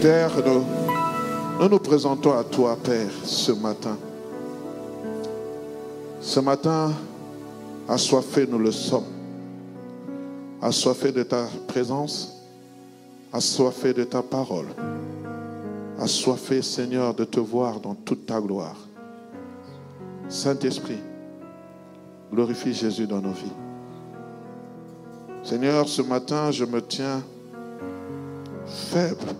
[0.00, 3.98] Père, nous, nous présentons à toi, Père, ce matin.
[6.20, 6.92] Ce matin,
[7.86, 9.04] assoiffés nous le sommes.
[10.62, 12.34] Assoiffés de ta présence,
[13.32, 14.68] assoiffés de ta parole,
[15.98, 18.76] assoiffés, Seigneur, de te voir dans toute ta gloire.
[20.28, 20.98] Saint-Esprit,
[22.32, 23.52] glorifie Jésus dans nos vies.
[25.42, 27.22] Seigneur, ce matin, je me tiens
[28.66, 29.34] faible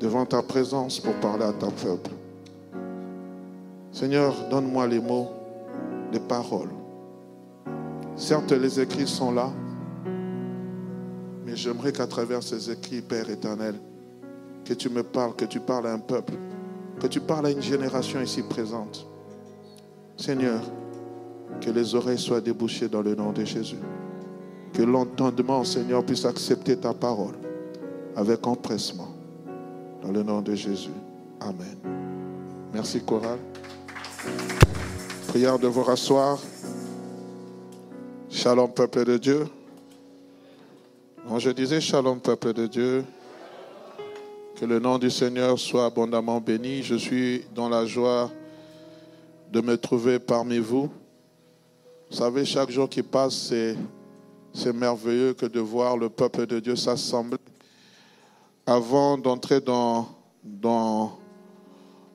[0.00, 2.10] devant ta présence pour parler à ta peuple.
[3.92, 5.30] Seigneur, donne-moi les mots,
[6.12, 6.68] les paroles.
[8.16, 9.50] Certes, les écrits sont là,
[11.46, 13.74] mais j'aimerais qu'à travers ces écrits, Père éternel,
[14.64, 16.34] que tu me parles, que tu parles à un peuple,
[17.00, 19.06] que tu parles à une génération ici présente.
[20.16, 20.60] Seigneur,
[21.60, 23.78] que les oreilles soient débouchées dans le nom de Jésus.
[24.72, 27.34] Que l'entendement, Seigneur, puisse accepter ta parole
[28.14, 29.08] avec empressement.
[30.02, 30.90] Dans le nom de Jésus.
[31.40, 31.76] Amen.
[32.72, 33.38] Merci, Chorale.
[35.28, 36.38] Prière de vous rasseoir.
[38.30, 39.46] Shalom, peuple de Dieu.
[41.28, 43.04] Non, je disais Shalom, peuple de Dieu.
[44.56, 46.82] Que le nom du Seigneur soit abondamment béni.
[46.82, 48.30] Je suis dans la joie
[49.52, 50.90] de me trouver parmi vous.
[52.10, 53.52] Vous savez, chaque jour qui passe,
[54.54, 57.38] c'est, merveilleux que de voir le peuple de Dieu s'assembler
[58.64, 60.08] avant d'entrer dans,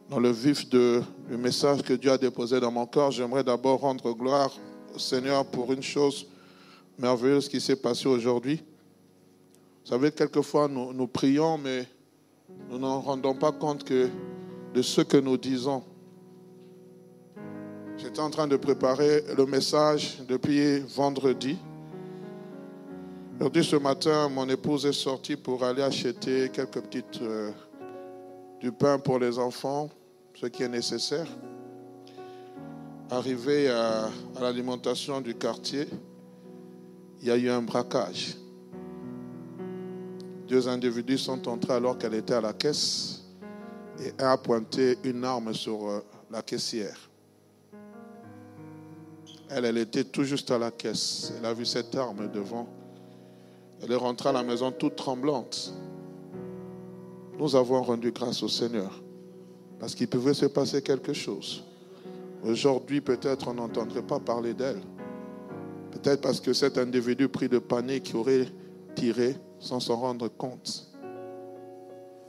[0.10, 1.02] le vif du
[1.38, 4.52] message que Dieu a déposé dans mon corps, j'aimerais d'abord rendre gloire
[4.96, 6.26] au Seigneur pour une chose
[6.98, 8.62] merveilleuse qui s'est passée aujourd'hui.
[9.84, 11.88] Vous savez, quelquefois nous, nous prions, mais
[12.70, 14.10] nous n'en rendons pas compte que
[14.74, 15.84] de ce que nous disons.
[18.02, 21.56] J'étais en train de préparer le message depuis vendredi.
[23.36, 27.52] Aujourd'hui, ce matin, mon épouse est sortie pour aller acheter quelques petites euh,
[28.60, 29.88] du pain pour les enfants,
[30.34, 31.28] ce qui est nécessaire.
[33.12, 35.88] Arrivé à, à l'alimentation du quartier,
[37.22, 38.36] il y a eu un braquage.
[40.48, 43.22] Deux individus sont entrés alors qu'elle était à la caisse
[44.04, 46.00] et un a pointé une arme sur euh,
[46.32, 47.11] la caissière.
[49.54, 51.34] Elle, était tout juste à la caisse.
[51.38, 52.68] Elle a vu cette arme devant.
[53.82, 55.74] Elle est rentrée à la maison toute tremblante.
[57.38, 59.02] Nous avons rendu grâce au Seigneur
[59.80, 61.64] parce qu'il pouvait se passer quelque chose.
[62.44, 64.80] Aujourd'hui, peut-être on n'entendrait pas parler d'elle.
[65.92, 68.48] Peut-être parce que cet individu pris de panique aurait
[68.96, 70.88] tiré sans s'en rendre compte.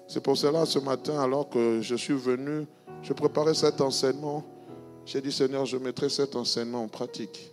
[0.09, 2.67] C'est pour cela, ce matin, alors que je suis venu,
[3.03, 4.45] je préparais cet enseignement.
[5.05, 7.53] J'ai dit, Seigneur, je mettrai cet enseignement en pratique.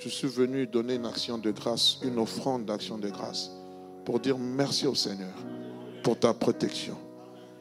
[0.00, 3.50] Je suis venu donner une action de grâce, une offrande d'action de grâce,
[4.04, 5.34] pour dire merci au Seigneur
[6.02, 6.96] pour ta protection.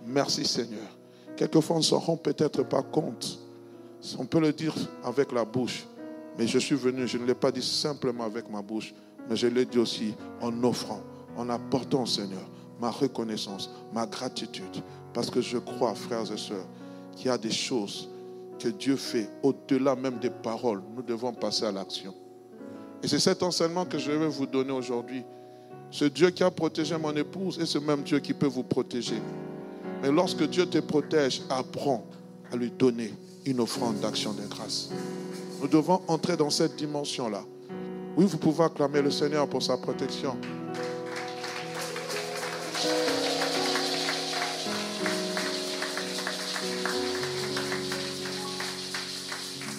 [0.06, 0.88] Merci Seigneur.
[1.36, 3.40] Quelquefois, on ne s'en rend peut-être pas compte.
[4.18, 4.74] On peut le dire
[5.04, 5.86] avec la bouche,
[6.38, 8.94] mais je suis venu, je ne l'ai pas dit simplement avec ma bouche,
[9.30, 11.02] mais je l'ai dit aussi en offrant,
[11.36, 12.48] en apportant au Seigneur
[12.80, 16.68] ma reconnaissance, ma gratitude, parce que je crois, frères et sœurs,
[17.16, 18.08] qu'il y a des choses
[18.60, 20.82] que Dieu fait au-delà même des paroles.
[20.96, 22.14] Nous devons passer à l'action.
[23.04, 25.24] Et c'est cet enseignement que je vais vous donner aujourd'hui.
[25.92, 29.22] Ce Dieu qui a protégé mon épouse est ce même Dieu qui peut vous protéger.
[30.02, 32.06] Mais lorsque Dieu te protège, apprends
[32.52, 33.14] à lui donner
[33.46, 34.90] une offrande d'action de grâce.
[35.62, 37.44] Nous devons entrer dans cette dimension-là.
[38.16, 40.36] Oui, vous pouvez acclamer le Seigneur pour sa protection.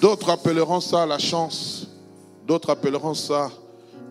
[0.00, 1.88] D'autres appelleront ça la chance.
[2.46, 3.50] D'autres appelleront ça,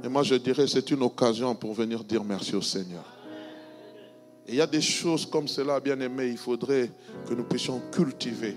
[0.04, 3.04] et moi je dirais, c'est une occasion pour venir dire merci au Seigneur.
[4.48, 6.92] Il y a des choses comme cela, bien aimé, il faudrait
[7.28, 8.56] que nous puissions cultiver.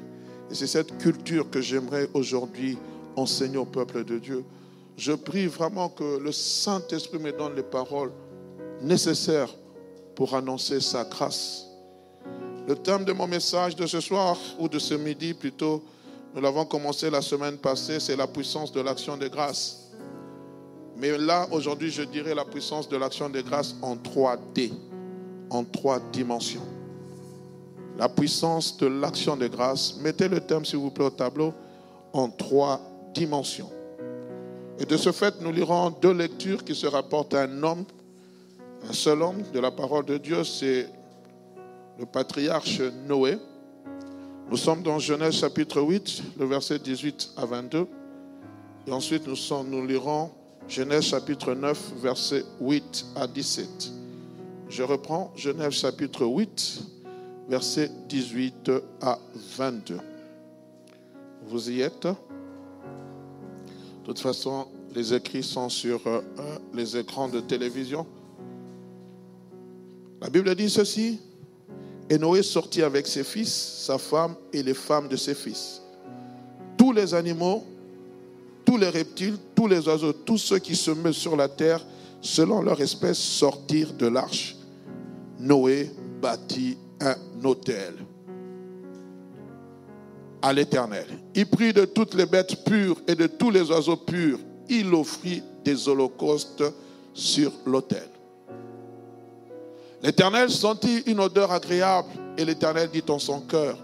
[0.50, 2.76] Et c'est cette culture que j'aimerais aujourd'hui
[3.16, 4.44] enseigner au peuple de Dieu.
[4.96, 8.12] Je prie vraiment que le Saint-Esprit me donne les paroles
[8.82, 9.54] nécessaires
[10.14, 11.64] pour annoncer sa grâce.
[12.68, 15.82] Le thème de mon message de ce soir, ou de ce midi plutôt,
[16.34, 19.90] nous l'avons commencé la semaine passée, c'est la puissance de l'action de grâce.
[20.96, 24.70] Mais là, aujourd'hui, je dirais la puissance de l'action de grâce en 3D,
[25.48, 26.66] en trois dimensions.
[27.98, 31.52] La puissance de l'action de grâce, mettez le thème s'il vous plaît au tableau,
[32.12, 32.80] en trois
[33.12, 33.70] dimensions.
[34.78, 37.84] Et de ce fait, nous lirons deux lectures qui se rapportent à un homme,
[38.88, 40.88] un seul homme de la parole de Dieu, c'est
[41.98, 43.38] le patriarche Noé.
[44.50, 47.86] Nous sommes dans Genèse chapitre 8, le verset 18 à 22.
[48.88, 50.32] Et ensuite, nous, nous lirons
[50.66, 53.92] Genèse chapitre 9, verset 8 à 17.
[54.68, 56.82] Je reprends Genèse chapitre 8,
[57.48, 59.20] verset 18 à
[59.56, 59.98] 22.
[61.46, 62.08] Vous y êtes?
[62.08, 62.16] De
[64.04, 66.22] toute façon, les écrits sont sur euh,
[66.74, 68.04] les écrans de télévision.
[70.20, 71.20] La Bible dit ceci.
[72.10, 75.80] Et Noé sortit avec ses fils, sa femme et les femmes de ses fils.
[76.76, 77.64] Tous les animaux,
[78.64, 81.86] tous les reptiles, tous les oiseaux, tous ceux qui se mettent sur la terre,
[82.20, 84.56] selon leur espèce, sortirent de l'arche.
[85.38, 85.88] Noé
[86.20, 87.14] bâtit un
[87.44, 87.94] hôtel
[90.42, 91.06] à l'Éternel.
[91.36, 94.40] Il prit de toutes les bêtes pures et de tous les oiseaux purs.
[94.68, 96.64] Il offrit des holocaustes
[97.14, 98.09] sur l'autel.
[100.02, 102.08] L'Éternel sentit une odeur agréable
[102.38, 103.76] et l'Éternel dit en son cœur,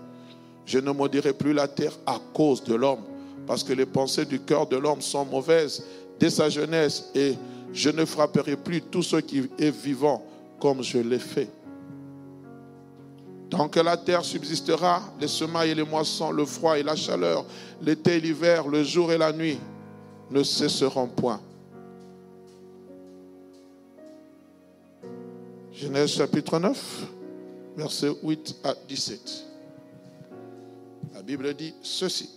[0.64, 3.02] je ne maudirai plus la terre à cause de l'homme,
[3.46, 5.84] parce que les pensées du cœur de l'homme sont mauvaises
[6.18, 7.34] dès sa jeunesse, et
[7.72, 10.24] je ne frapperai plus tout ce qui est vivant
[10.58, 11.48] comme je l'ai fait.
[13.50, 17.44] Tant que la terre subsistera, les semailles et les moissons, le froid et la chaleur,
[17.80, 19.58] l'été et l'hiver, le jour et la nuit
[20.30, 21.40] ne cesseront point.
[25.76, 27.06] Genèse chapitre 9,
[27.76, 29.44] versets 8 à 17.
[31.12, 32.30] La Bible dit ceci.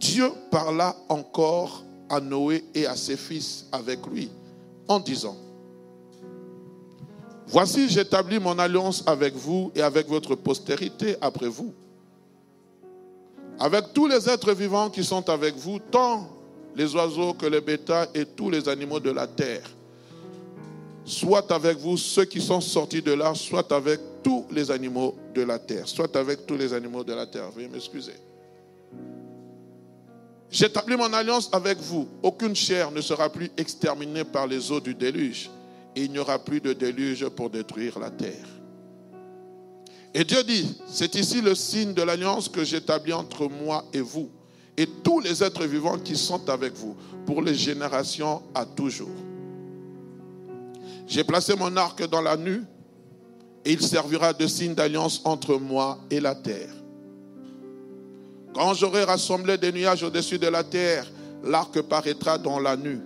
[0.00, 4.28] Dieu parla encore à Noé et à ses fils avec lui
[4.88, 5.36] en disant,
[7.46, 11.72] Voici, j'établis mon alliance avec vous et avec votre postérité après vous,
[13.60, 16.28] avec tous les êtres vivants qui sont avec vous, tant
[16.74, 19.75] les oiseaux que les bétails et tous les animaux de la terre.
[21.06, 25.42] Soit avec vous ceux qui sont sortis de là, soit avec tous les animaux de
[25.42, 25.88] la terre.
[25.88, 27.50] Soit avec tous les animaux de la terre.
[27.52, 28.14] Veuillez m'excuser.
[30.50, 32.06] J'établis mon alliance avec vous.
[32.22, 35.48] Aucune chair ne sera plus exterminée par les eaux du déluge
[35.96, 38.46] il n'y aura plus de déluge pour détruire la terre.
[40.14, 44.30] Et Dieu dit, c'est ici le signe de l'alliance que j'établis entre moi et vous
[44.76, 49.08] et tous les êtres vivants qui sont avec vous pour les générations à toujours.
[51.06, 52.62] J'ai placé mon arc dans la nue
[53.64, 56.74] et il servira de signe d'alliance entre moi et la terre.
[58.54, 61.06] Quand j'aurai rassemblé des nuages au-dessus de la terre,
[61.44, 63.00] l'arc paraîtra dans la nue.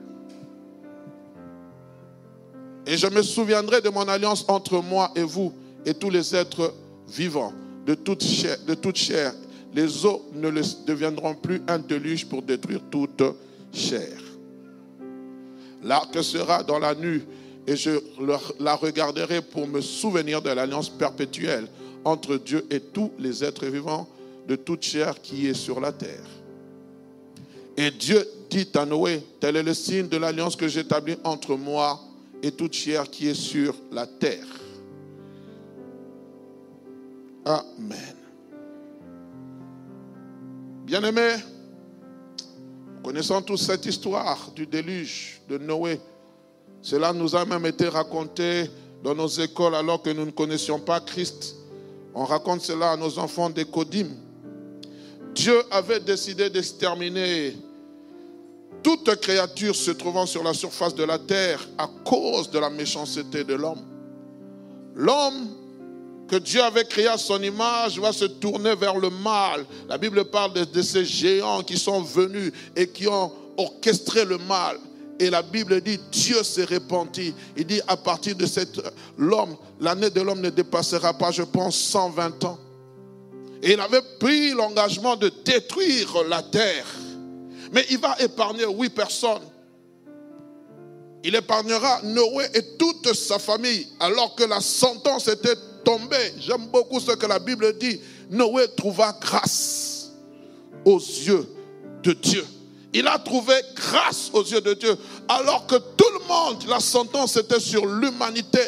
[2.86, 5.52] Et je me souviendrai de mon alliance entre moi et vous
[5.84, 6.74] et tous les êtres
[7.08, 7.52] vivants
[7.86, 9.34] de toute chair.
[9.74, 10.50] Les eaux ne
[10.86, 13.22] deviendront plus un déluge pour détruire toute
[13.72, 14.18] chair.
[15.82, 17.24] L'arc sera dans la nue
[17.70, 17.90] et je
[18.58, 21.68] la regarderai pour me souvenir de l'alliance perpétuelle
[22.04, 24.08] entre Dieu et tous les êtres vivants
[24.48, 26.26] de toute chair qui est sur la terre.
[27.76, 32.00] Et Dieu dit à Noé, tel est le signe de l'alliance que j'établis entre moi
[32.42, 34.48] et toute chair qui est sur la terre.
[37.44, 38.16] Amen.
[40.86, 41.36] Bien-aimés,
[43.04, 46.00] connaissons tous cette histoire du déluge de Noé.
[46.82, 48.70] Cela nous a même été raconté
[49.02, 51.56] dans nos écoles alors que nous ne connaissions pas Christ.
[52.14, 54.08] On raconte cela à nos enfants des Codim.
[55.34, 57.56] Dieu avait décidé d'exterminer
[58.82, 63.44] toute créature se trouvant sur la surface de la terre à cause de la méchanceté
[63.44, 63.82] de l'homme.
[64.94, 65.48] L'homme
[66.28, 69.66] que Dieu avait créé à son image va se tourner vers le mal.
[69.88, 74.78] La Bible parle de, ces géants qui sont venus et qui ont orchestré le mal.
[75.20, 77.34] Et la Bible dit, Dieu s'est repenti.
[77.54, 78.80] Il dit, à partir de cette,
[79.18, 82.58] l'homme, l'année de l'homme ne dépassera pas, je pense, 120 ans.
[83.62, 86.86] Et il avait pris l'engagement de détruire la terre.
[87.70, 89.42] Mais il va épargner huit personnes.
[91.22, 96.32] Il épargnera Noé et toute sa famille alors que la sentence était tombée.
[96.38, 98.00] J'aime beaucoup ce que la Bible dit.
[98.30, 100.12] Noé trouva grâce
[100.86, 101.46] aux yeux
[102.02, 102.46] de Dieu.
[102.92, 104.96] Il a trouvé grâce aux yeux de Dieu
[105.28, 108.60] alors que tout le monde, la sentence était sur l'humanité.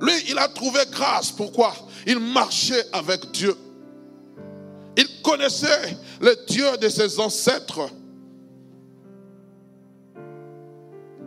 [0.00, 1.32] Lui, il a trouvé grâce.
[1.32, 1.74] Pourquoi?
[2.06, 3.56] Il marchait avec Dieu.
[4.96, 7.88] Il connaissait le Dieu de ses ancêtres.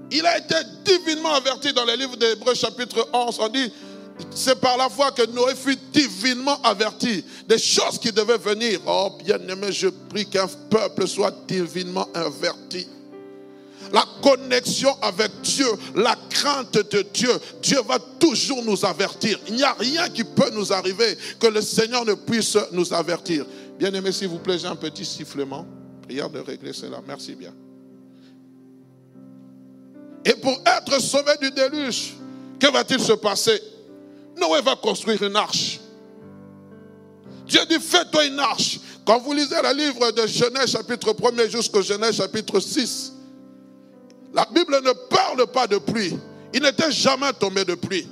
[0.10, 3.40] Il a été divinement averti dans le livre d'Hébreu chapitre 11.
[3.40, 3.72] On dit,
[4.34, 8.80] c'est par la foi que Noé fut divinement averti des choses qui devaient venir.
[8.88, 12.88] Oh bien-aimé, je prie qu'un peuple soit divinement averti.
[13.92, 19.40] la connexion avec Dieu, la crainte de Dieu, Dieu va toujours nous avertir.
[19.48, 23.46] Il n'y a rien qui peut nous arriver que le Seigneur ne puisse nous avertir.
[23.78, 25.66] Bien aimé, s'il vous plaît, j'ai un petit sifflement.
[26.04, 27.02] Prière de régler cela.
[27.08, 27.54] Merci bien.
[30.24, 32.14] Et pour être sauvé du déluge,
[32.60, 33.60] que va-t-il se passer?
[34.38, 35.80] Noé va construire une arche.
[37.46, 38.80] Dieu dit, fais-toi une arche.
[39.06, 43.14] Quand vous lisez le livre de Genèse chapitre 1 jusqu'au Genèse chapitre 6,
[44.34, 46.18] la Bible ne parle pas de pluie.
[46.54, 48.08] Il n'était jamais tombé de pluie.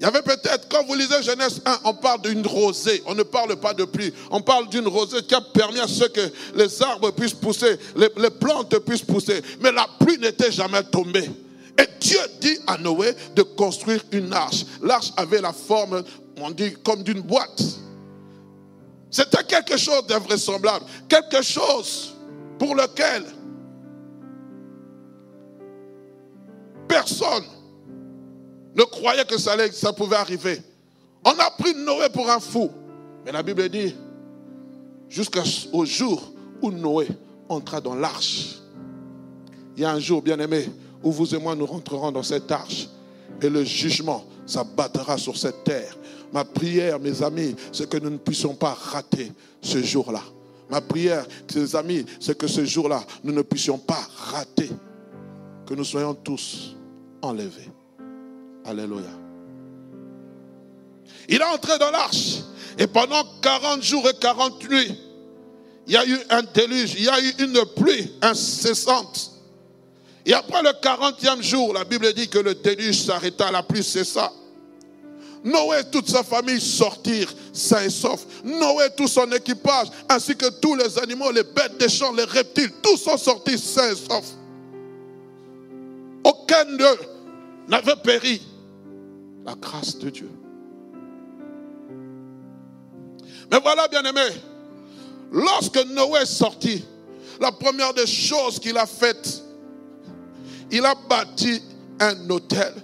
[0.00, 3.02] Il y avait peut-être, quand vous lisez Genèse 1, on parle d'une rosée.
[3.06, 4.12] On ne parle pas de pluie.
[4.30, 6.20] On parle d'une rosée qui a permis à ce que
[6.54, 9.42] les arbres puissent pousser, les, les plantes puissent pousser.
[9.60, 11.28] Mais la pluie n'était jamais tombée.
[11.78, 14.64] Et Dieu dit à Noé de construire une arche.
[14.82, 16.02] L'arche avait la forme,
[16.40, 17.62] on dit, comme d'une boîte.
[19.10, 20.84] C'était quelque chose d'invraisemblable.
[21.08, 22.14] Quelque chose
[22.58, 23.24] pour lequel
[26.88, 27.44] personne
[28.74, 30.60] ne croyait que ça, pouvait arriver.
[31.24, 32.70] On a pris Noé pour un fou.
[33.24, 33.94] Mais la Bible dit,
[35.08, 37.08] jusqu'au jour où Noé
[37.48, 38.56] entra dans l'arche.
[39.76, 40.68] Il y a un jour, bien aimé,
[41.02, 42.88] où vous et moi nous rentrerons dans cette arche.
[43.40, 45.96] Et le jugement s'abattra sur cette terre.
[46.32, 50.22] Ma prière, mes amis, c'est que nous ne puissions pas rater ce jour-là.
[50.70, 54.70] Ma prière, mes amis, c'est que ce jour-là, nous ne puissions pas rater.
[55.66, 56.76] Que nous soyons tous
[57.22, 57.70] enlevés.
[58.64, 59.10] Alléluia.
[61.28, 62.40] Il est entré dans l'arche.
[62.78, 64.98] Et pendant 40 jours et 40 nuits,
[65.86, 69.37] il y a eu un déluge, il y a eu une pluie incessante.
[70.28, 74.30] Et après le 40e jour, la Bible dit que le déluge s'arrêta, la pluie cessa.
[75.42, 78.26] Noé et toute sa famille sortirent sains et saufs.
[78.44, 82.24] Noé et tout son équipage, ainsi que tous les animaux, les bêtes des champs, les
[82.24, 84.34] reptiles, tous sont sortis sains et saufs.
[86.22, 86.98] Aucun d'eux
[87.66, 88.42] n'avait péri.
[89.46, 90.30] La grâce de Dieu.
[93.50, 94.28] Mais voilà, bien aimé,
[95.32, 96.84] lorsque Noé est sorti,
[97.40, 99.47] la première des choses qu'il a faites,
[100.70, 101.62] il a bâti
[102.00, 102.74] un hôtel.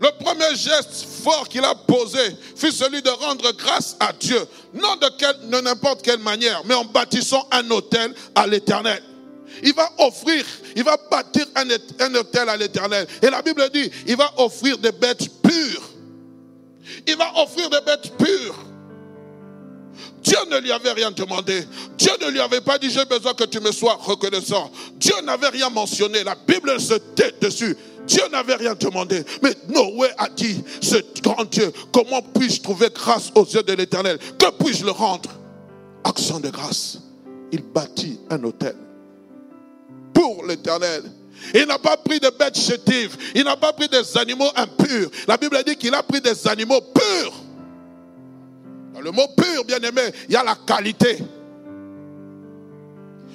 [0.00, 2.20] Le premier geste fort qu'il a posé
[2.54, 4.38] fut celui de rendre grâce à Dieu,
[4.74, 9.02] non de, n'importe quelle manière, mais en bâtissant un hôtel à l'éternel.
[9.62, 11.64] Il va offrir, il va bâtir un,
[12.00, 13.06] un hôtel à l'éternel.
[13.22, 15.90] Et la Bible dit, il va offrir des bêtes pures.
[17.06, 18.56] Il va offrir des bêtes pures.
[20.26, 21.64] Dieu ne lui avait rien demandé.
[21.96, 24.72] Dieu ne lui avait pas dit, j'ai besoin que tu me sois reconnaissant.
[24.96, 26.24] Dieu n'avait rien mentionné.
[26.24, 27.76] La Bible se tait dessus.
[28.08, 29.24] Dieu n'avait rien demandé.
[29.40, 34.18] Mais Noé a dit, ce grand Dieu, comment puis-je trouver grâce aux yeux de l'Éternel?
[34.36, 35.30] Que puis-je le rendre?
[36.02, 36.98] Action de grâce.
[37.52, 38.74] Il bâtit un hôtel
[40.12, 41.04] pour l'Éternel.
[41.54, 43.16] Il n'a pas pris de bêtes chétives.
[43.32, 45.08] Il n'a pas pris des animaux impurs.
[45.28, 47.45] La Bible dit qu'il a pris des animaux purs.
[49.06, 51.18] Le mot pur, bien aimé, il y a la qualité.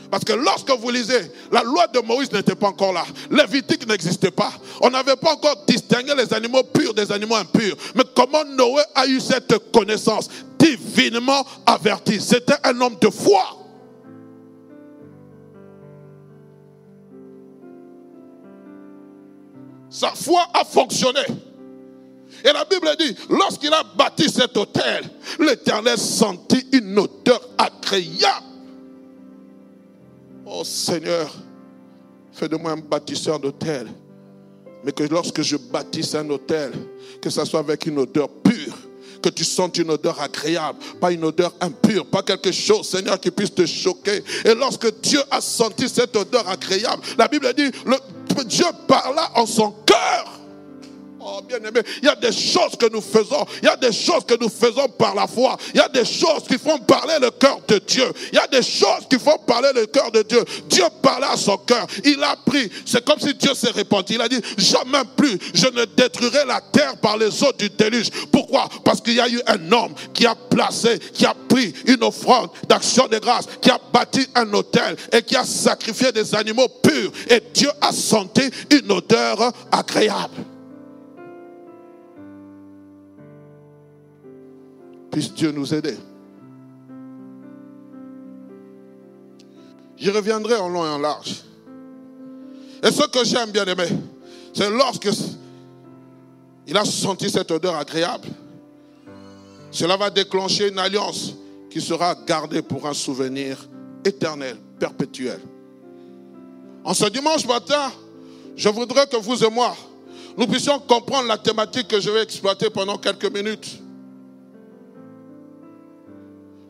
[0.09, 3.05] Parce que lorsque vous lisez, la loi de Moïse n'était pas encore là.
[3.29, 4.51] Lévitique n'existait pas.
[4.81, 7.77] On n'avait pas encore distingué les animaux purs des animaux impurs.
[7.95, 10.27] Mais comment Noé a eu cette connaissance
[10.59, 12.19] divinement avertie?
[12.19, 13.57] C'était un homme de foi.
[19.89, 21.21] Sa foi a fonctionné.
[22.43, 25.03] Et la Bible dit, lorsqu'il a bâti cet hôtel,
[25.39, 28.45] l'Éternel sentit une odeur agréable.
[30.45, 31.33] Oh Seigneur,
[32.33, 33.87] fais de moi un bâtisseur d'hôtel.
[34.83, 36.71] Mais que lorsque je bâtisse un hôtel,
[37.21, 38.75] que ça soit avec une odeur pure,
[39.21, 43.29] que tu sentes une odeur agréable, pas une odeur impure, pas quelque chose, Seigneur, qui
[43.29, 44.23] puisse te choquer.
[44.43, 47.69] Et lorsque Dieu a senti cette odeur agréable, la Bible dit,
[48.45, 50.40] Dieu parla en son cœur.
[51.23, 53.45] Oh, bien aimé, il y a des choses que nous faisons.
[53.61, 55.55] Il y a des choses que nous faisons par la foi.
[55.73, 58.11] Il y a des choses qui font parler le cœur de Dieu.
[58.31, 60.43] Il y a des choses qui font parler le cœur de Dieu.
[60.67, 61.85] Dieu parlait à son cœur.
[62.03, 62.71] Il a pris.
[62.85, 64.15] C'est comme si Dieu s'est répandu.
[64.15, 68.09] Il a dit, jamais plus je ne détruirai la terre par les eaux du déluge.
[68.31, 68.67] Pourquoi?
[68.83, 72.49] Parce qu'il y a eu un homme qui a placé, qui a pris une offrande
[72.67, 77.11] d'action de grâce, qui a bâti un hôtel et qui a sacrifié des animaux purs.
[77.29, 80.50] Et Dieu a senti une odeur agréable.
[85.11, 85.97] Puisse Dieu nous aider.
[89.97, 91.43] J'y reviendrai en long et en large.
[92.81, 93.87] Et ce que j'aime bien aimé,
[94.53, 95.09] c'est lorsque
[96.65, 98.27] il a senti cette odeur agréable,
[99.69, 101.33] cela va déclencher une alliance
[101.69, 103.57] qui sera gardée pour un souvenir
[104.03, 105.39] éternel, perpétuel.
[106.83, 107.91] En ce dimanche matin,
[108.55, 109.75] je voudrais que vous et moi,
[110.37, 113.79] nous puissions comprendre la thématique que je vais exploiter pendant quelques minutes.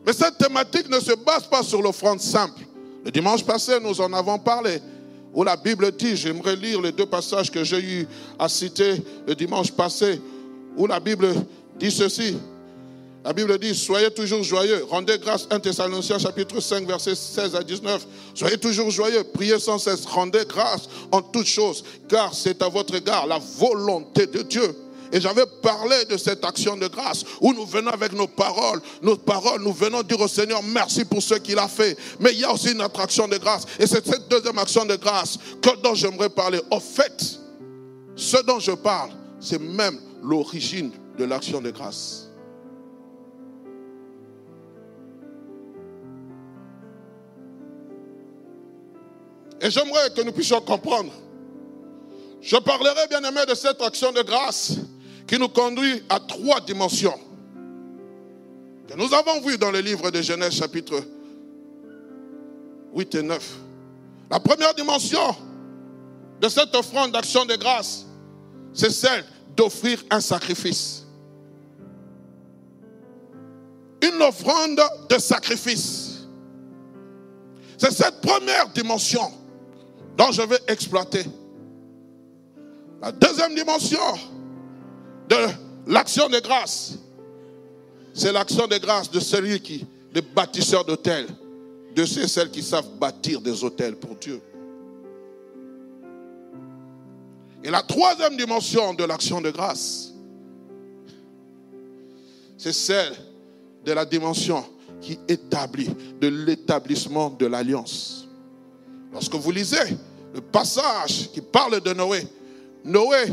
[0.04, 2.62] Mais cette thématique ne se base pas sur l'offrande simple.
[3.04, 4.80] Le dimanche passé, nous en avons parlé,
[5.32, 9.34] où la Bible dit, j'aimerais lire les deux passages que j'ai eu à citer le
[9.34, 10.20] dimanche passé,
[10.76, 11.28] où la Bible
[11.78, 12.36] dit ceci.
[13.24, 14.84] La Bible dit, soyez toujours joyeux.
[14.88, 18.04] Rendez grâce 1 Thessaloniciens chapitre 5 versets 16 à 19.
[18.34, 19.22] Soyez toujours joyeux.
[19.32, 20.04] Priez sans cesse.
[20.04, 21.84] Rendez grâce en toutes choses.
[22.08, 24.74] Car c'est à votre égard la volonté de Dieu.
[25.12, 29.18] Et j'avais parlé de cette action de grâce où nous venons avec nos paroles, nos
[29.18, 31.98] paroles, nous venons dire au Seigneur merci pour ce qu'il a fait.
[32.18, 33.66] Mais il y a aussi une autre action de grâce.
[33.78, 36.60] Et c'est cette deuxième action de grâce que dont j'aimerais parler.
[36.70, 37.38] Au fait,
[38.16, 42.30] ce dont je parle, c'est même l'origine de l'action de grâce.
[49.60, 51.12] Et j'aimerais que nous puissions comprendre.
[52.40, 54.72] Je parlerai bien aimé de cette action de grâce
[55.32, 57.18] qui nous conduit à trois dimensions
[58.86, 61.02] que nous avons vues dans le livre de Genèse chapitre
[62.94, 63.56] 8 et 9.
[64.30, 65.34] La première dimension
[66.38, 68.04] de cette offrande d'action de grâce,
[68.74, 69.24] c'est celle
[69.56, 71.06] d'offrir un sacrifice.
[74.02, 76.26] Une offrande de sacrifice.
[77.78, 79.32] C'est cette première dimension
[80.18, 81.24] dont je vais exploiter.
[83.00, 83.98] La deuxième dimension
[85.32, 85.48] de
[85.86, 86.98] l'action de grâce,
[88.12, 91.26] c'est l'action de grâce de celui qui, les bâtisseurs d'hôtels,
[91.94, 94.40] de ceux et celles qui savent bâtir des hôtels pour Dieu.
[97.64, 100.12] Et la troisième dimension de l'action de grâce,
[102.58, 103.14] c'est celle
[103.84, 104.64] de la dimension
[105.00, 108.28] qui établit, de l'établissement de l'alliance.
[109.12, 109.96] Lorsque vous lisez
[110.34, 112.26] le passage qui parle de Noé,
[112.84, 113.26] Noé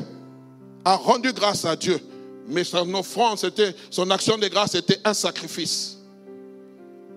[0.85, 1.99] a rendu grâce à Dieu,
[2.47, 5.97] mais son offrande, c'était, son action de grâce était un sacrifice.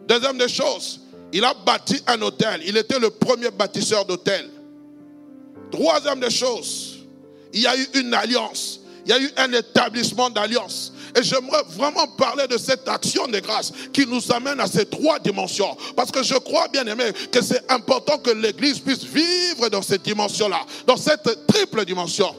[0.06, 1.00] Deuxième des choses,
[1.32, 2.60] il a bâti un hôtel.
[2.66, 4.48] Il était le premier bâtisseur d'hôtel.
[5.70, 6.98] Troisième des choses,
[7.52, 8.80] il y a eu une alliance.
[9.04, 10.92] Il y a eu un établissement d'alliance.
[11.18, 15.18] Et j'aimerais vraiment parler de cette action de grâce qui nous amène à ces trois
[15.18, 15.76] dimensions.
[15.96, 20.02] Parce que je crois, bien aimé, que c'est important que l'Église puisse vivre dans cette
[20.02, 22.34] dimension-là, dans cette triple dimension.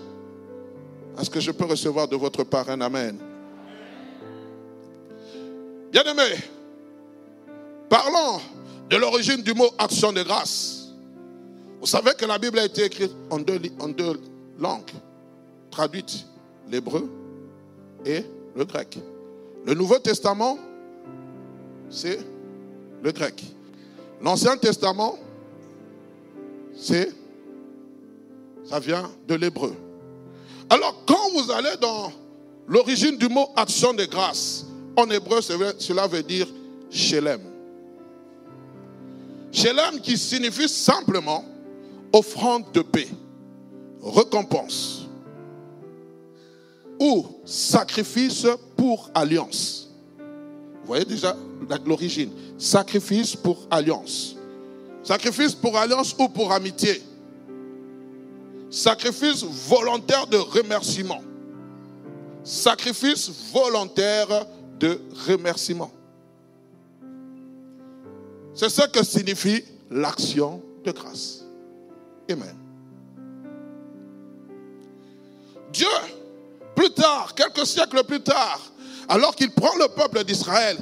[1.19, 3.17] Est-ce que je peux recevoir de votre part un Amen
[5.91, 6.35] Bien aimé,
[7.87, 8.41] parlons
[8.89, 10.89] de l'origine du mot action de grâce.
[11.79, 14.19] Vous savez que la Bible a été écrite en deux
[14.57, 14.91] langues,
[15.69, 16.25] traduite
[16.69, 17.07] l'hébreu
[18.05, 18.23] et
[18.55, 18.97] le grec.
[19.65, 20.57] Le Nouveau Testament,
[21.89, 22.19] c'est
[23.03, 23.43] le grec.
[24.21, 25.17] L'Ancien Testament,
[26.75, 27.13] c'est,
[28.65, 29.75] ça vient de l'hébreu.
[30.73, 32.11] Alors, quand vous allez dans
[32.67, 34.65] l'origine du mot action de grâce,
[34.97, 36.47] en hébreu, cela veut dire
[36.89, 37.41] Shelem.
[39.51, 41.45] Shelem qui signifie simplement
[42.11, 43.07] offrande de paix,
[44.01, 45.05] récompense
[46.99, 49.91] ou sacrifice pour alliance.
[50.17, 51.37] Vous voyez déjà
[51.85, 52.31] l'origine.
[52.57, 54.35] Sacrifice pour alliance.
[55.03, 56.99] Sacrifice pour alliance ou pour amitié.
[58.73, 61.21] Sacrifice volontaire de remerciement.
[62.43, 64.47] Sacrifice volontaire
[64.79, 65.91] de remerciement.
[68.55, 71.45] C'est ce que signifie l'action de grâce.
[72.27, 72.55] Amen.
[75.71, 75.85] Dieu,
[76.75, 78.59] plus tard, quelques siècles plus tard,
[79.07, 80.79] alors qu'il prend le peuple d'Israël,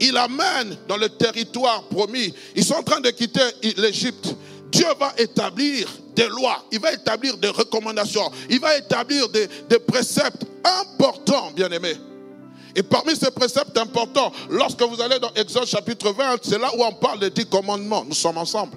[0.00, 2.34] il amène dans le territoire promis.
[2.56, 3.42] Ils sont en train de quitter
[3.76, 4.34] l'Égypte.
[4.74, 10.44] Dieu va établir des lois, il va établir des recommandations, il va établir des, préceptes
[10.64, 11.96] importants, bien aimés.
[12.74, 16.82] Et parmi ces préceptes importants, lorsque vous allez dans Exode chapitre 20, c'est là où
[16.82, 18.04] on parle des dix commandements.
[18.04, 18.76] Nous sommes ensemble.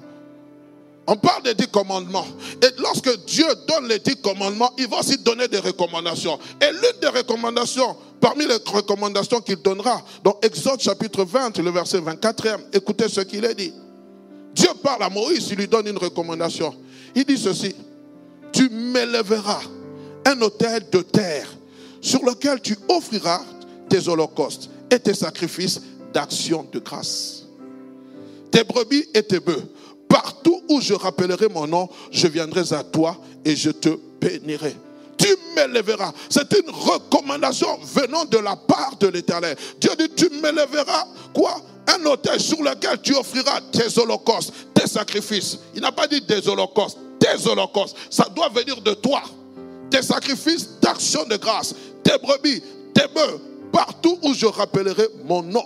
[1.08, 2.28] On parle des dix commandements.
[2.62, 6.38] Et lorsque Dieu donne les dix commandements, il va aussi donner des recommandations.
[6.62, 12.00] Et l'une des recommandations, parmi les recommandations qu'il donnera, dans Exode chapitre 20, le verset
[12.00, 13.74] 24, écoutez ce qu'il est dit.
[14.58, 16.74] Dieu parle à Moïse, il lui donne une recommandation.
[17.14, 17.76] Il dit ceci,
[18.52, 19.62] tu m'élèveras
[20.26, 21.48] un autel de terre
[22.02, 23.44] sur lequel tu offriras
[23.88, 25.80] tes holocaustes et tes sacrifices
[26.12, 27.44] d'action de grâce.
[28.50, 29.64] Tes brebis et tes bœufs.
[30.10, 33.16] Partout où je rappellerai mon nom, je viendrai à toi
[33.46, 33.90] et je te
[34.20, 34.76] bénirai.
[35.18, 36.14] Tu m'élèveras.
[36.30, 39.56] C'est une recommandation venant de la part de l'Éternel.
[39.80, 41.62] Dieu dit, tu m'élèveras quoi?
[41.88, 45.58] Un autel sur lequel tu offriras tes holocaustes, tes sacrifices.
[45.74, 47.96] Il n'a pas dit des holocaustes, tes holocaustes.
[48.10, 49.24] Ça doit venir de toi.
[49.90, 51.74] Tes sacrifices d'action de grâce,
[52.04, 52.62] tes brebis,
[52.94, 53.40] tes bœufs,
[53.72, 55.66] partout où je rappellerai mon nom.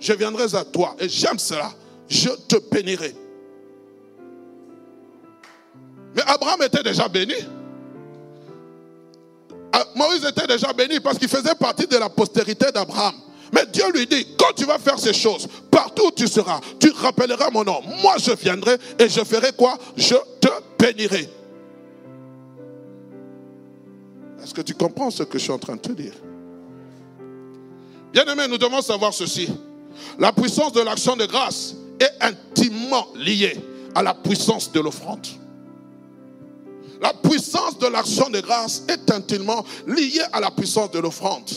[0.00, 1.70] Je viendrai à toi et j'aime cela.
[2.08, 3.14] Je te bénirai.
[6.14, 7.34] Mais Abraham était déjà béni.
[9.72, 13.14] Ah, Moïse était déjà béni parce qu'il faisait partie de la postérité d'Abraham.
[13.52, 16.90] Mais Dieu lui dit, quand tu vas faire ces choses, partout où tu seras, tu
[16.90, 17.82] rappelleras mon nom.
[18.02, 19.76] Moi, je viendrai et je ferai quoi?
[19.96, 21.28] Je te bénirai.
[24.42, 26.14] Est-ce que tu comprends ce que je suis en train de te dire?
[28.12, 29.48] Bien-aimé, nous devons savoir ceci.
[30.18, 33.56] La puissance de l'action de grâce est intimement liée
[33.94, 35.26] à la puissance de l'offrande.
[37.00, 41.50] La puissance de l'action de grâce est intimement liée à la puissance de l'offrande.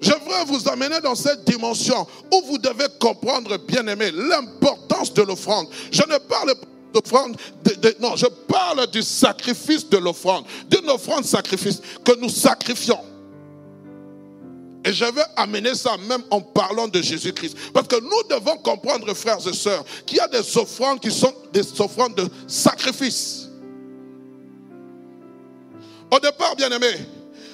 [0.00, 5.22] Je veux vous amener dans cette dimension où vous devez comprendre, bien aimé, l'importance de
[5.22, 5.68] l'offrande.
[5.90, 7.36] Je ne parle pas d'offrande,
[8.00, 12.98] non, je parle du sacrifice de l'offrande, d'une offrande sacrifice que nous sacrifions.
[14.84, 17.56] Et je veux amener ça même en parlant de Jésus-Christ.
[17.72, 21.34] Parce que nous devons comprendre, frères et sœurs, qu'il y a des offrandes qui sont
[21.52, 23.48] des offrandes de sacrifice.
[26.10, 26.92] Au départ, bien aimé,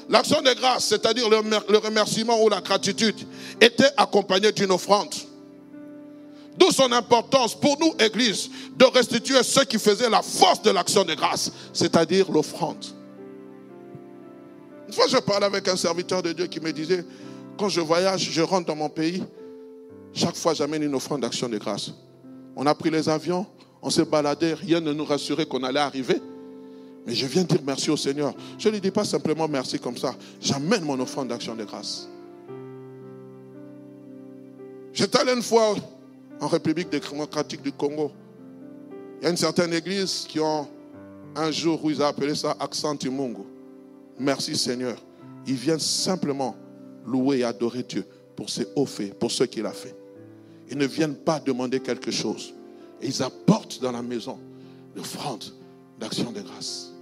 [0.09, 3.17] L'action de grâce, c'est-à-dire le remerciement ou la gratitude,
[3.61, 5.15] était accompagnée d'une offrande.
[6.57, 11.05] D'où son importance pour nous, Église, de restituer ce qui faisait la force de l'action
[11.05, 12.85] de grâce, c'est-à-dire l'offrande.
[14.89, 17.05] Une fois, je parlais avec un serviteur de Dieu qui me disait,
[17.59, 19.23] quand je voyage, je rentre dans mon pays,
[20.13, 21.91] chaque fois j'amène une offrande d'action de grâce.
[22.55, 23.45] On a pris les avions,
[23.83, 26.23] on s'est baladé, rien ne nous rassurait qu'on allait arriver.
[27.07, 28.35] Mais je viens dire merci au Seigneur.
[28.59, 30.15] Je ne dis pas simplement merci comme ça.
[30.41, 32.09] J'amène mon offrande d'action de grâce.
[34.93, 35.77] J'étais allé une fois
[36.41, 38.11] en République démocratique du Congo.
[39.21, 40.67] Il y a une certaine église qui ont
[41.37, 42.97] un jour où ils ont appelé ça accent.
[44.19, 44.97] Merci Seigneur.
[45.47, 46.57] Ils viennent simplement
[47.07, 49.95] louer et adorer Dieu pour ses hauts faits, pour ce qu'il a fait.
[50.71, 52.53] Ils ne viennent pas demander quelque chose.
[53.01, 54.39] Et ils apportent dans la maison
[54.97, 55.45] l'offrande
[56.01, 56.96] d'action de grâce.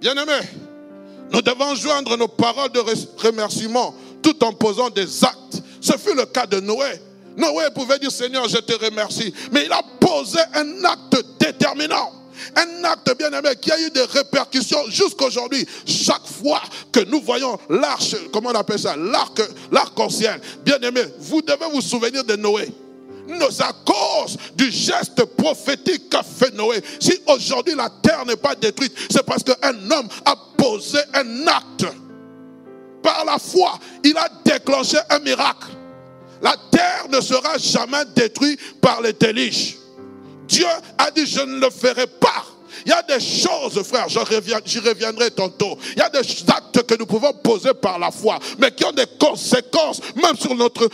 [0.00, 0.46] Bien-aimés,
[1.32, 2.80] nous devons joindre nos paroles de
[3.18, 5.62] remerciement tout en posant des actes.
[5.80, 7.00] Ce fut le cas de Noé.
[7.36, 9.32] Noé pouvait dire Seigneur, je te remercie.
[9.52, 12.12] Mais il a posé un acte déterminant.
[12.54, 15.66] Un acte bien aimé qui a eu des répercussions jusqu'aujourd'hui.
[15.84, 19.40] Chaque fois que nous voyons l'arche, comment on appelle ça, l'arc,
[19.72, 22.68] l'arc-en-ciel, bien aimé, vous devez vous souvenir de Noé
[23.60, 26.82] à cause du geste prophétique qu'a fait Noé.
[27.00, 31.86] Si aujourd'hui la terre n'est pas détruite, c'est parce qu'un homme a posé un acte.
[33.02, 35.68] Par la foi, il a déclenché un miracle.
[36.42, 39.76] La terre ne sera jamais détruite par les déluges.
[40.46, 42.44] Dieu a dit, je ne le ferai pas.
[42.84, 45.78] Il y a des choses, frère, j'y reviendrai tantôt.
[45.92, 48.92] Il y a des actes que nous pouvons poser par la foi, mais qui ont
[48.92, 50.88] des conséquences, même sur, notre,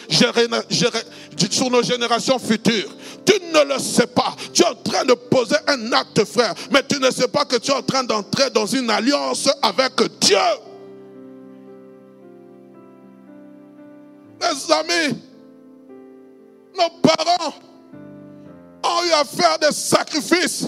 [1.51, 2.91] sur nos générations futures.
[3.25, 4.35] Tu ne le sais pas.
[4.53, 7.57] Tu es en train de poser un acte, frère, mais tu ne sais pas que
[7.57, 10.37] tu es en train d'entrer dans une alliance avec Dieu.
[14.41, 15.19] Mes amis,
[16.77, 17.55] nos parents
[18.85, 20.67] ont eu à faire des sacrifices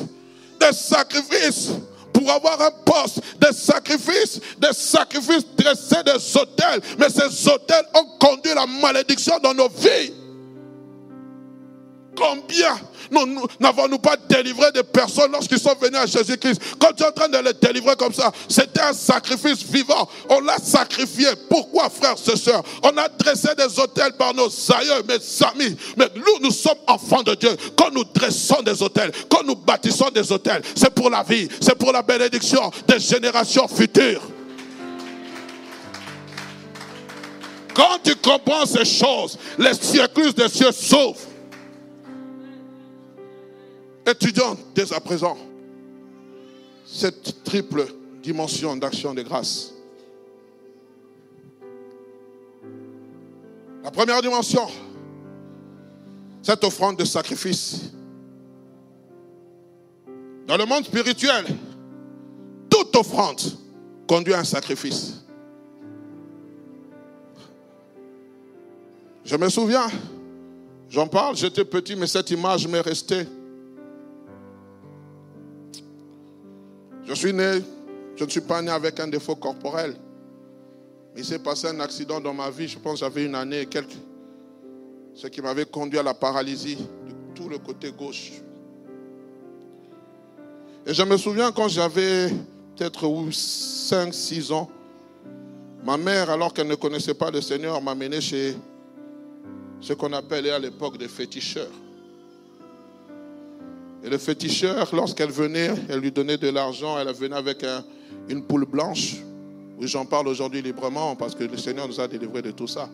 [0.58, 1.70] des sacrifices
[2.12, 6.80] pour avoir un poste, des sacrifices, des sacrifices dressés des hôtels.
[6.98, 10.12] Mais ces hôtels ont conduit la malédiction dans nos vies.
[12.16, 12.78] Combien
[13.60, 16.60] n'avons-nous pas délivré des personnes lorsqu'ils sont venus à Jésus-Christ?
[16.78, 20.08] Quand tu es en train de les délivrer comme ça, c'était un sacrifice vivant.
[20.28, 21.26] On l'a sacrifié.
[21.48, 22.62] Pourquoi, frères et sœurs?
[22.82, 25.76] On a dressé des hôtels par nos aïeux, mes amis.
[25.96, 27.54] Mais nous, nous sommes enfants de Dieu.
[27.76, 31.76] Quand nous dressons des hôtels, quand nous bâtissons des hôtels, c'est pour la vie, c'est
[31.76, 34.22] pour la bénédiction des générations futures.
[37.74, 41.25] Quand tu comprends ces choses, les siècles des cieux s'ouvrent.
[44.06, 45.36] Étudions dès à présent
[46.86, 47.86] cette triple
[48.22, 49.72] dimension d'action de grâce.
[53.82, 54.66] La première dimension,
[56.42, 57.90] cette offrande de sacrifice.
[60.46, 61.44] Dans le monde spirituel,
[62.70, 63.40] toute offrande
[64.06, 65.24] conduit à un sacrifice.
[69.24, 69.88] Je me souviens,
[70.88, 73.26] j'en parle, j'étais petit, mais cette image m'est restée.
[77.06, 77.62] Je suis né,
[78.16, 79.94] je ne suis pas né avec un défaut corporel.
[81.16, 83.96] Il s'est passé un accident dans ma vie, je pense j'avais une année et quelques.
[85.14, 86.78] Ce qui m'avait conduit à la paralysie
[87.34, 88.32] tout le côté gauche.
[90.84, 92.28] Et je me souviens quand j'avais
[92.76, 94.70] peut-être 5, 6 ans,
[95.84, 98.56] ma mère, alors qu'elle ne connaissait pas le Seigneur, m'a mené chez
[99.80, 101.70] ce qu'on appelait à l'époque des féticheurs.
[104.06, 107.66] Et le féticheur, lorsqu'elle venait, elle lui donnait de l'argent, elle venait avec
[108.28, 109.16] une poule blanche.
[109.80, 112.88] Oui, j'en parle aujourd'hui librement parce que le Seigneur nous a délivrés de tout ça.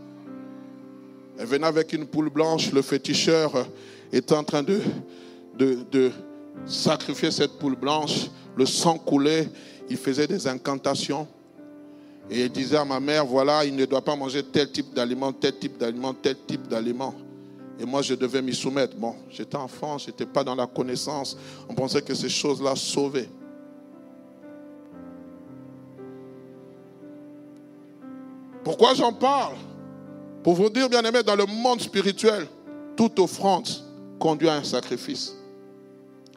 [1.38, 3.66] Elle venait avec une poule blanche, le féticheur
[4.10, 6.10] était en train de,
[6.64, 9.50] sacrifier cette poule blanche, le sang coulait,
[9.90, 11.28] il faisait des incantations.
[12.30, 15.30] Et il disait à ma mère, voilà, il ne doit pas manger tel type d'aliment,
[15.34, 17.14] tel type d'aliment, tel type d'aliment.
[17.82, 18.94] Et moi, je devais m'y soumettre.
[18.94, 21.36] Bon, j'étais enfant, je n'étais pas dans la connaissance.
[21.68, 23.28] On pensait que ces choses-là sauvaient.
[28.62, 29.56] Pourquoi j'en parle?
[30.44, 32.46] Pour vous dire, bien aimé, dans le monde spirituel,
[32.96, 33.68] toute offrande
[34.20, 35.34] conduit à un sacrifice.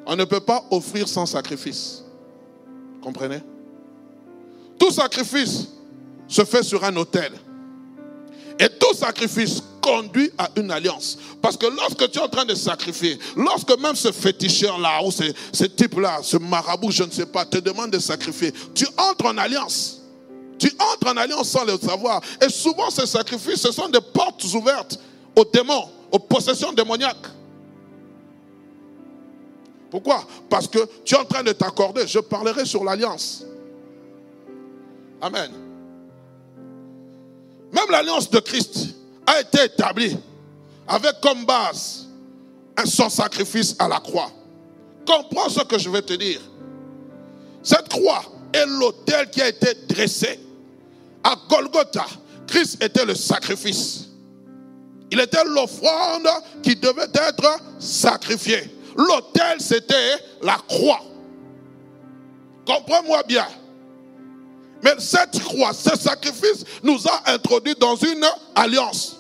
[0.03, 2.03] On ne peut pas offrir sans sacrifice.
[3.03, 3.43] Comprenez?
[4.79, 5.67] Tout sacrifice
[6.27, 7.33] se fait sur un autel.
[8.57, 11.15] Et tout sacrifice conduit à une alliance.
[11.43, 15.23] Parce que lorsque tu es en train de sacrifier, lorsque même ce féticheur-là, ou ce,
[15.53, 19.37] ce type-là, ce marabout, je ne sais pas, te demande de sacrifier, tu entres en
[19.37, 20.01] alliance.
[20.57, 22.19] Tu entres en alliance sans le savoir.
[22.41, 24.99] Et souvent, ces sacrifices, ce sont des portes ouvertes
[25.35, 27.27] aux démons, aux possessions démoniaques.
[29.91, 30.25] Pourquoi?
[30.49, 32.07] Parce que tu es en train de t'accorder.
[32.07, 33.45] Je parlerai sur l'alliance.
[35.21, 35.51] Amen.
[37.71, 38.95] Même l'alliance de Christ
[39.25, 40.17] a été établie
[40.87, 42.07] avec comme base
[42.85, 44.29] son sacrifice à la croix.
[45.05, 46.41] Comprends ce que je vais te dire.
[47.63, 50.39] Cette croix est l'autel qui a été dressé.
[51.23, 52.05] À Golgotha,
[52.47, 54.09] Christ était le sacrifice.
[55.11, 56.27] Il était l'offrande
[56.61, 58.71] qui devait être sacrifiée.
[58.95, 61.01] L'autel, c'était la croix.
[62.65, 63.47] Comprends-moi bien.
[64.83, 69.17] Mais cette croix, ce sacrifice nous a introduits dans une alliance.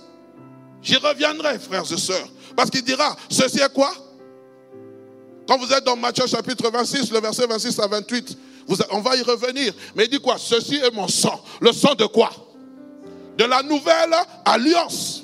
[0.81, 2.27] J'y reviendrai, frères et sœurs.
[2.55, 3.91] Parce qu'il dira, ceci est quoi?
[5.47, 8.37] Quand vous êtes dans Matthieu chapitre 26, le verset 26 à 28,
[8.91, 9.73] on va y revenir.
[9.95, 10.37] Mais il dit quoi?
[10.37, 11.41] Ceci est mon sang.
[11.59, 12.29] Le sang de quoi?
[13.37, 14.15] De la nouvelle
[14.45, 15.23] alliance.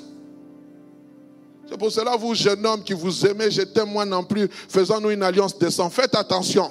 [1.68, 5.22] C'est pour cela, vous, jeune homme qui vous aimez, je moi non plus, faisons-nous une
[5.22, 5.88] alliance de sang.
[5.88, 6.70] Faites attention.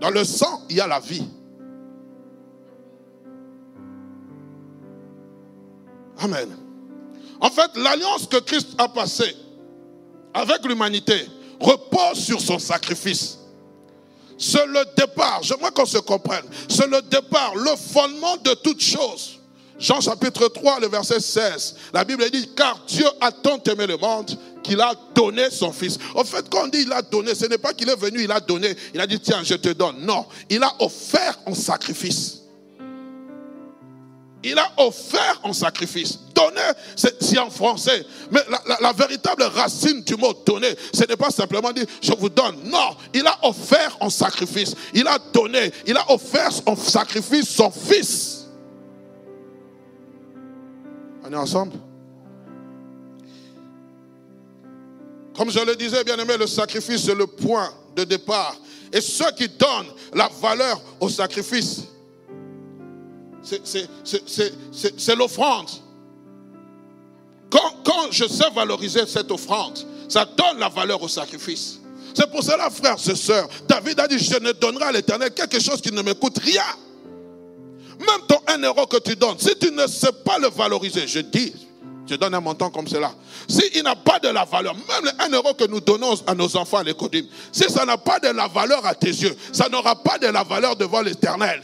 [0.00, 1.24] Dans le sang, il y a la vie.
[6.22, 6.56] Amen.
[7.40, 9.36] En fait, l'alliance que Christ a passée
[10.32, 11.26] avec l'humanité
[11.60, 13.38] repose sur son sacrifice.
[14.38, 19.38] C'est le départ, j'aimerais qu'on se comprenne, c'est le départ, le fondement de toute chose.
[19.78, 23.96] Jean chapitre 3, le verset 16, la Bible dit, car Dieu a tant aimé le
[23.96, 24.30] monde
[24.62, 25.98] qu'il a donné son Fils.
[26.14, 28.30] En fait, quand on dit il a donné, ce n'est pas qu'il est venu, il
[28.30, 29.96] a donné, il a dit, tiens, je te donne.
[30.00, 32.41] Non, il a offert en sacrifice.
[34.44, 36.18] Il a offert en sacrifice.
[36.34, 36.60] Donner,
[36.96, 38.04] c'est en français.
[38.30, 38.40] Mais
[38.80, 42.56] la, véritable racine du mot donner, ce n'est pas simplement dire je vous donne.
[42.64, 44.74] Non, il a offert en sacrifice.
[44.94, 48.46] Il a donné, il a offert en sacrifice son fils.
[51.24, 51.76] On est ensemble?
[55.36, 58.56] Comme je le disais, bien aimé, le sacrifice, c'est le point de départ.
[58.92, 61.84] Et ceux qui donnent la valeur au sacrifice,
[63.42, 65.70] c'est l'offrande.
[67.50, 69.78] Quand, je sais valoriser cette offrande,
[70.08, 71.80] ça donne la valeur au sacrifice.
[72.14, 75.60] C'est pour cela, frères et sœurs, David a dit, je ne donnerai à l'éternel quelque
[75.60, 76.62] chose qui ne me coûte rien.
[77.98, 81.20] Même ton 1 euro que tu donnes, si tu ne sais pas le valoriser, je
[81.20, 81.52] dis,
[82.06, 83.12] je donne un montant comme cela.
[83.48, 86.54] S'il n'a pas de la valeur, même le 1 euro que nous donnons à nos
[86.56, 87.10] enfants à l'école,
[87.52, 90.42] si ça n'a pas de la valeur à tes yeux, ça n'aura pas de la
[90.42, 91.62] valeur devant l'éternel.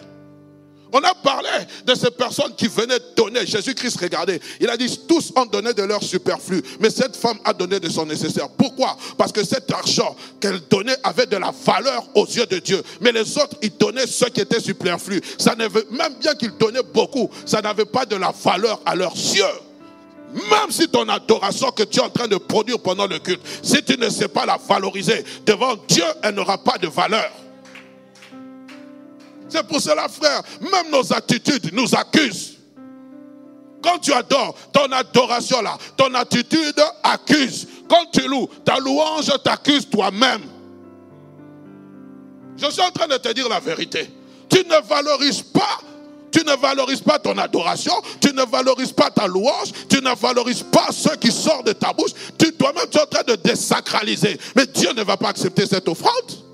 [0.93, 1.49] On a parlé
[1.87, 3.47] de ces personnes qui venaient donner.
[3.47, 7.53] Jésus-Christ, regardez, il a dit, tous ont donné de leur superflu, mais cette femme a
[7.53, 8.49] donné de son nécessaire.
[8.49, 8.97] Pourquoi?
[9.17, 12.83] Parce que cet argent qu'elle donnait avait de la valeur aux yeux de Dieu.
[13.01, 15.21] Mais les autres, ils donnaient ce qui était superflu.
[15.37, 19.45] Ça même bien qu'ils donnaient beaucoup, ça n'avait pas de la valeur à leurs yeux.
[20.33, 23.83] Même si ton adoration que tu es en train de produire pendant le culte, si
[23.83, 27.31] tu ne sais pas la valoriser devant Dieu, elle n'aura pas de valeur.
[29.49, 32.59] C'est pour cela, frère, même nos attitudes nous accusent.
[33.83, 37.67] Quand tu adores, ton adoration là, ton attitude accuse.
[37.89, 40.43] Quand tu loues, ta louange t'accuse toi-même.
[42.57, 44.11] Je suis en train de te dire la vérité.
[44.51, 45.79] Tu ne valorises pas,
[46.33, 50.65] tu ne valorises pas ton adoration, tu ne valorises pas ta louange, tu ne valorises
[50.65, 54.39] pas ce qui sort de ta bouche, tu toi-même tu es en train de désacraliser.
[54.57, 56.48] Mais Dieu ne va pas accepter cette offrande.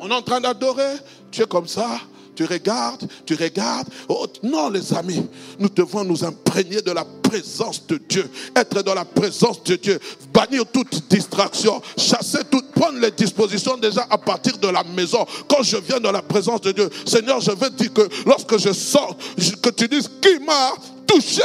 [0.00, 0.96] On est en train d'adorer,
[1.30, 2.00] tu es comme ça,
[2.34, 3.86] tu regardes, tu regardes.
[4.08, 5.26] Oh, non, les amis,
[5.58, 10.00] nous devons nous imprégner de la présence de Dieu, être dans la présence de Dieu,
[10.32, 15.26] bannir toute distraction, chasser toute, prendre les dispositions déjà à partir de la maison.
[15.46, 18.72] Quand je viens dans la présence de Dieu, Seigneur, je veux dire que lorsque je
[18.72, 19.14] sors,
[19.62, 20.72] que tu dises qui m'a
[21.06, 21.42] touché?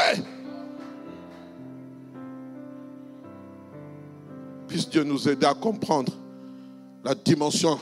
[4.69, 6.13] Puisse Dieu nous aider à comprendre
[7.03, 7.77] la dimension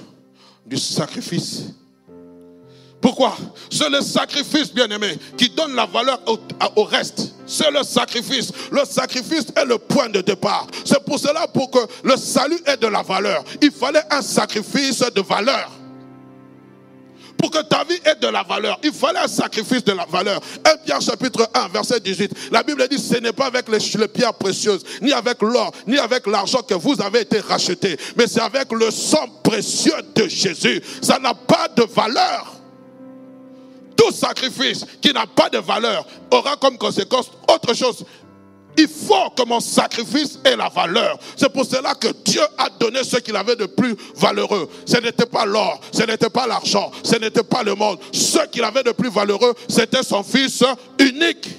[0.65, 1.63] du sacrifice
[3.03, 3.35] pourquoi?
[3.69, 6.21] C'est le sacrifice, bien-aimé, qui donne la valeur
[6.77, 7.33] au, reste.
[7.45, 8.53] C'est le sacrifice.
[8.71, 10.67] Le sacrifice est le point de départ.
[10.85, 14.99] C'est pour cela, pour que le salut ait de la valeur, il fallait un sacrifice
[14.99, 15.69] de valeur.
[17.43, 20.39] Pour que ta vie ait de la valeur, il fallait un sacrifice de la valeur.
[20.63, 22.31] 1 Pierre chapitre 1, verset 18.
[22.53, 25.97] La Bible dit, ce n'est pas avec les, les pierres précieuses, ni avec l'or, ni
[25.97, 30.81] avec l'argent que vous avez été rachetés, mais c'est avec le sang précieux de Jésus.
[31.01, 32.61] Ça n'a pas de valeur.
[33.97, 38.05] Tout sacrifice qui n'a pas de valeur aura comme conséquence autre chose.
[38.77, 41.17] Il faut que mon sacrifice ait la valeur.
[41.35, 44.69] C'est pour cela que Dieu a donné ce qu'il avait de plus valeureux.
[44.85, 47.99] Ce n'était pas l'or, ce n'était pas l'argent, ce n'était pas le monde.
[48.11, 50.63] Ce qu'il avait de plus valeureux, c'était son Fils
[50.99, 51.49] unique.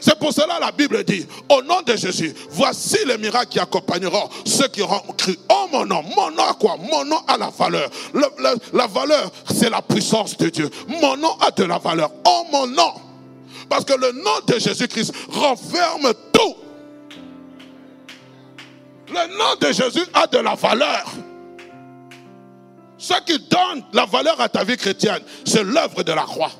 [0.00, 4.28] C'est pour cela la Bible dit, au nom de Jésus, voici les miracles qui accompagneront
[4.44, 5.36] ceux qui auront cru.
[5.50, 6.76] Oh mon nom, mon nom à quoi?
[6.76, 7.90] Mon nom a la valeur.
[8.72, 10.70] la valeur, c'est la puissance de Dieu.
[10.88, 12.10] Mon nom a de la valeur.
[12.24, 12.92] Oh mon nom.
[13.68, 16.56] Parce que le nom de Jésus-Christ renferme tout.
[19.08, 21.06] Le nom de Jésus a de la valeur.
[22.98, 26.50] Ce qui donne la valeur à ta vie chrétienne, c'est l'œuvre de la croix.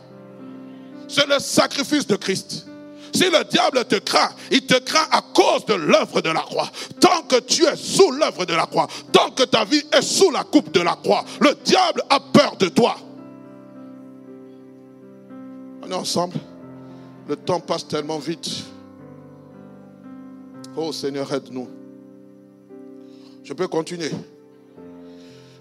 [1.08, 2.66] C'est le sacrifice de Christ.
[3.12, 6.70] Si le diable te craint, il te craint à cause de l'œuvre de la croix.
[7.00, 10.30] Tant que tu es sous l'œuvre de la croix, tant que ta vie est sous
[10.30, 12.96] la coupe de la croix, le diable a peur de toi.
[15.82, 16.38] On est ensemble.
[17.28, 18.48] Le temps passe tellement vite.
[20.74, 21.68] Oh Seigneur, aide-nous.
[23.44, 24.10] Je peux continuer.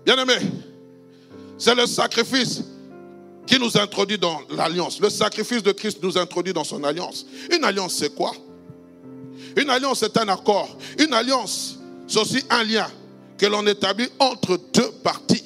[0.05, 0.35] Bien-aimé,
[1.57, 2.63] c'est le sacrifice
[3.45, 4.99] qui nous introduit dans l'alliance.
[5.01, 7.25] Le sacrifice de Christ nous introduit dans son alliance.
[7.51, 8.31] Une alliance, c'est quoi?
[9.57, 10.77] Une alliance, c'est un accord.
[10.99, 11.77] Une alliance,
[12.07, 12.87] c'est aussi un lien
[13.37, 15.43] que l'on établit entre deux parties.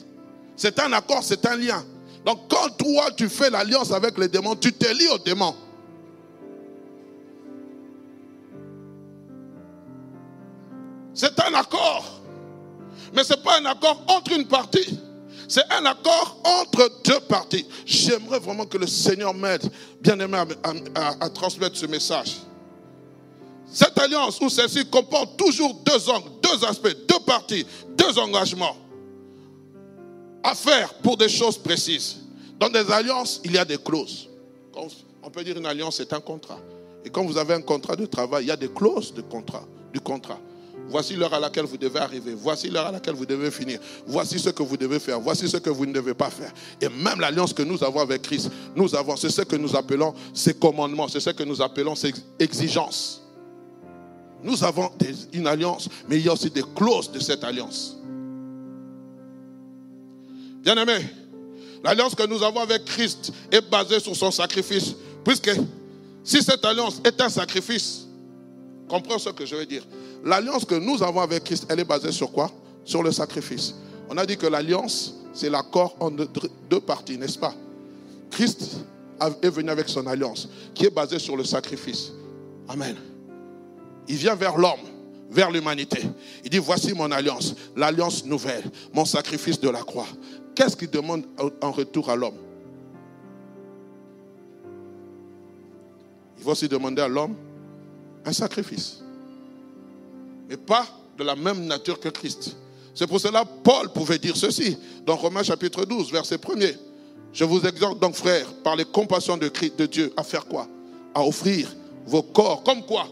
[0.55, 1.83] C'est un accord, c'est un lien.
[2.25, 5.55] Donc quand toi, tu fais l'alliance avec les démons, tu te lis aux démons.
[11.21, 12.03] C'est un accord.
[13.13, 14.97] Mais ce n'est pas un accord entre une partie.
[15.47, 17.63] C'est un accord entre deux parties.
[17.85, 19.61] J'aimerais vraiment que le Seigneur m'aide,
[20.01, 20.43] bien aimé,
[20.95, 22.37] à, transmettre ce message.
[23.71, 28.75] Cette alliance ou celle-ci comporte toujours deux angles, deux aspects, deux parties, deux engagements
[30.41, 32.17] à faire pour des choses précises.
[32.59, 34.27] Dans des alliances, il y a des clauses.
[35.21, 36.59] On peut dire une alliance, c'est un contrat.
[37.05, 39.65] Et quand vous avez un contrat de travail, il y a des clauses de contrat,
[39.93, 40.39] du contrat.
[40.91, 42.33] Voici l'heure à laquelle vous devez arriver.
[42.35, 43.79] Voici l'heure à laquelle vous devez finir.
[44.05, 45.19] Voici ce que vous devez faire.
[45.19, 46.51] Voici ce que vous ne devez pas faire.
[46.81, 50.13] Et même l'alliance que nous avons avec Christ, nous avons, c'est ce que nous appelons
[50.33, 53.21] ses commandements, c'est ce que nous appelons ses exigences.
[54.43, 54.91] Nous avons
[55.31, 57.95] une alliance, mais il y a aussi des clauses de cette alliance.
[60.61, 60.99] Bien aimé,
[61.83, 64.93] l'alliance que nous avons avec Christ est basée sur son sacrifice.
[65.23, 65.51] Puisque
[66.23, 68.07] si cette alliance est un sacrifice,
[68.87, 69.83] comprends ce que je veux dire.
[70.23, 72.51] L'alliance que nous avons avec Christ, elle est basée sur quoi?
[72.85, 73.75] Sur le sacrifice.
[74.09, 76.27] On a dit que l'alliance, c'est l'accord entre
[76.69, 77.53] deux parties, n'est-ce pas?
[78.29, 78.77] Christ
[79.41, 82.11] est venu avec son alliance, qui est basée sur le sacrifice.
[82.67, 82.95] Amen.
[84.07, 84.79] Il vient vers l'homme,
[85.29, 86.01] vers l'humanité.
[86.43, 90.07] Il dit, voici mon alliance, l'alliance nouvelle, mon sacrifice de la croix.
[90.55, 91.25] Qu'est-ce qu'il demande
[91.61, 92.37] en retour à l'homme?
[96.37, 97.35] Il va aussi demander à l'homme
[98.25, 99.03] un sacrifice
[100.51, 100.85] mais pas
[101.17, 102.57] de la même nature que Christ.
[102.93, 106.75] C'est pour cela Paul pouvait dire ceci dans Romains chapitre 12, verset 1er.
[107.31, 109.49] Je vous exhorte donc, frères, par les compassions de,
[109.85, 110.67] Dieu, à faire quoi?
[111.15, 111.73] À offrir
[112.05, 113.07] vos corps comme quoi?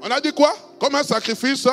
[0.00, 0.54] On a dit quoi?
[0.78, 1.66] Comme un sacrifice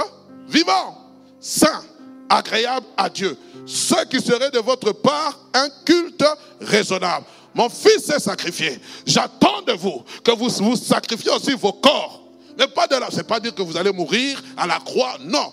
[0.48, 0.98] vivant,
[1.40, 1.84] saint,
[2.28, 3.38] agréable à Dieu.
[3.68, 6.26] Ce qui serait de votre part un culte
[6.60, 7.28] raisonnable.
[7.54, 8.80] Mon fils est sacrifié.
[9.06, 12.25] J'attends de vous que vous vous sacrifiez aussi vos corps
[12.58, 13.10] mais pas de là.
[13.28, 15.18] Pas dire que vous allez mourir à la croix.
[15.22, 15.51] Non.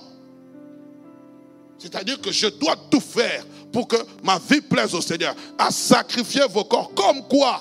[1.78, 5.34] C'est-à-dire que je dois tout faire pour que ma vie plaise au Seigneur.
[5.58, 7.60] À sacrifier vos corps comme quoi?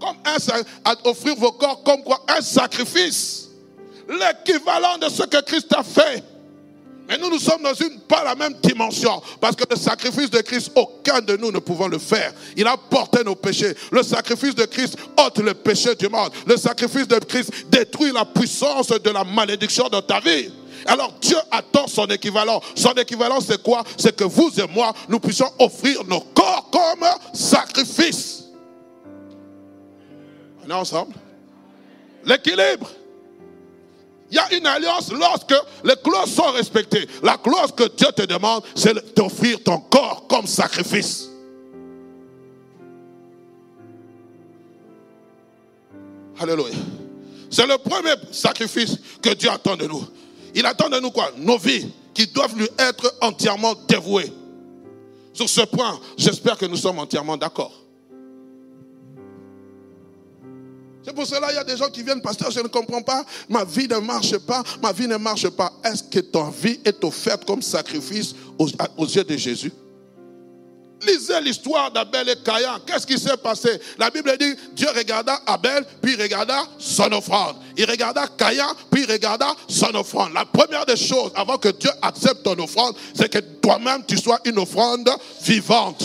[0.00, 2.22] Comme un, à offrir vos corps comme quoi?
[2.28, 3.48] Un sacrifice.
[4.08, 6.22] L'équivalent de ce que Christ a fait.
[7.08, 9.22] Mais nous, nous sommes dans une, pas la même dimension.
[9.40, 12.34] Parce que le sacrifice de Christ, aucun de nous ne pouvons le faire.
[12.54, 13.74] Il a porté nos péchés.
[13.90, 16.30] Le sacrifice de Christ ôte le péché du monde.
[16.46, 20.50] Le sacrifice de Christ détruit la puissance de la malédiction dans ta vie.
[20.84, 22.60] Alors Dieu attend son équivalent.
[22.74, 23.84] Son équivalent, c'est quoi?
[23.96, 28.44] C'est que vous et moi, nous puissions offrir nos corps comme sacrifice.
[30.62, 31.14] On est ensemble?
[32.26, 32.90] L'équilibre.
[34.30, 35.54] Il y a une alliance lorsque
[35.84, 37.08] les clauses sont respectées.
[37.22, 41.30] La clause que Dieu te demande, c'est d'offrir ton corps comme sacrifice.
[46.38, 46.74] Alléluia.
[47.50, 50.04] C'est le premier sacrifice que Dieu attend de nous.
[50.54, 51.30] Il attend de nous quoi?
[51.36, 54.32] Nos vies qui doivent lui être entièrement dévouées.
[55.32, 57.72] Sur ce point, j'espère que nous sommes entièrement d'accord.
[61.08, 63.24] C'est pour cela qu'il y a des gens qui viennent, pasteur, je ne comprends pas,
[63.48, 65.72] ma vie ne marche pas, ma vie ne marche pas.
[65.82, 69.72] Est-ce que ta vie est offerte comme sacrifice aux, aux yeux de Jésus?
[71.00, 72.78] Lisez l'histoire d'Abel et Caïn.
[72.86, 73.80] Qu'est-ce qui s'est passé?
[73.96, 77.56] La Bible dit, Dieu regarda Abel, puis regarda son offrande.
[77.78, 80.34] Il regarda Caïn, puis regarda son offrande.
[80.34, 84.40] La première des choses, avant que Dieu accepte ton offrande, c'est que toi-même, tu sois
[84.44, 85.08] une offrande
[85.40, 86.04] vivante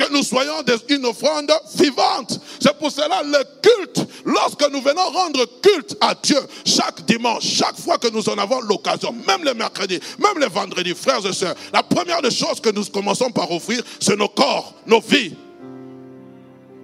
[0.00, 2.40] que nous soyons une offrande vivante.
[2.60, 7.78] C'est pour cela le culte, lorsque nous venons rendre culte à Dieu chaque dimanche, chaque
[7.78, 11.54] fois que nous en avons l'occasion, même le mercredi, même le vendredi, frères et sœurs,
[11.72, 15.34] la première des choses que nous commençons par offrir, c'est nos corps, nos vies.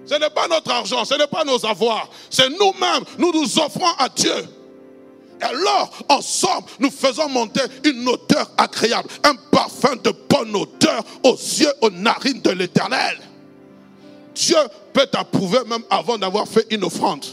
[0.05, 3.91] Ce n'est pas notre argent, ce n'est pas nos avoirs, c'est nous-mêmes, nous nous offrons
[3.97, 4.56] à Dieu.
[5.41, 11.71] Alors, ensemble, nous faisons monter une odeur agréable, un parfum de bonne odeur aux yeux,
[11.81, 13.19] aux narines de l'éternel.
[14.33, 14.57] Dieu
[14.93, 17.25] peut t'approuver même avant d'avoir fait une offrande.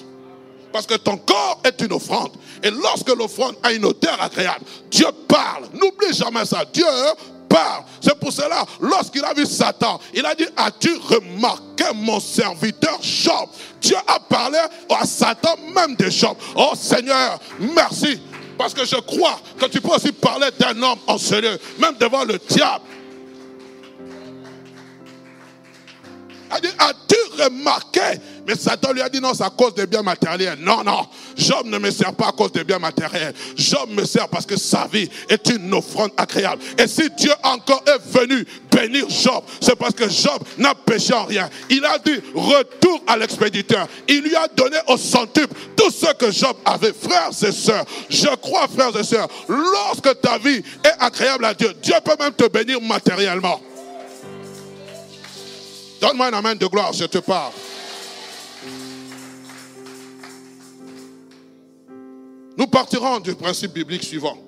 [0.72, 2.32] Parce que ton corps est une offrande.
[2.62, 5.64] Et lorsque l'offrande a une odeur agréable, Dieu parle.
[5.72, 6.64] N'oublie jamais ça.
[6.72, 6.84] Dieu
[8.00, 13.48] c'est pour cela, lorsqu'il a vu Satan, il a dit, as-tu remarqué mon serviteur Job?
[13.80, 14.58] Dieu a parlé
[14.90, 16.36] à Satan même de Job.
[16.54, 18.20] Oh Seigneur, merci.
[18.56, 22.24] Parce que je crois que tu peux aussi parler d'un homme en sérieux, même devant
[22.24, 22.84] le diable.
[26.60, 28.00] dit, as-tu remarqué
[28.46, 30.58] Mais Satan lui a dit, non, c'est à cause des biens matériels.
[30.60, 33.34] Non, non, Job ne me sert pas à cause des biens matériels.
[33.56, 36.62] Job me sert parce que sa vie est une offrande agréable.
[36.78, 41.24] Et si Dieu encore est venu bénir Job, c'est parce que Job n'a péché en
[41.24, 41.48] rien.
[41.70, 43.88] Il a dit, retour à l'expéditeur.
[44.08, 46.92] Il lui a donné au centuple tout ce que Job avait.
[46.92, 51.72] Frères et sœurs, je crois, frères et sœurs, lorsque ta vie est agréable à Dieu,
[51.82, 53.60] Dieu peut même te bénir matériellement.
[56.00, 57.52] Donne-moi un amen de gloire, je te parle.
[62.56, 64.38] Nous partirons du principe biblique suivant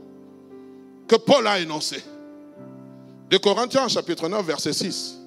[1.08, 2.02] que Paul a énoncé.
[3.30, 5.18] De Corinthiens chapitre 9 verset 6.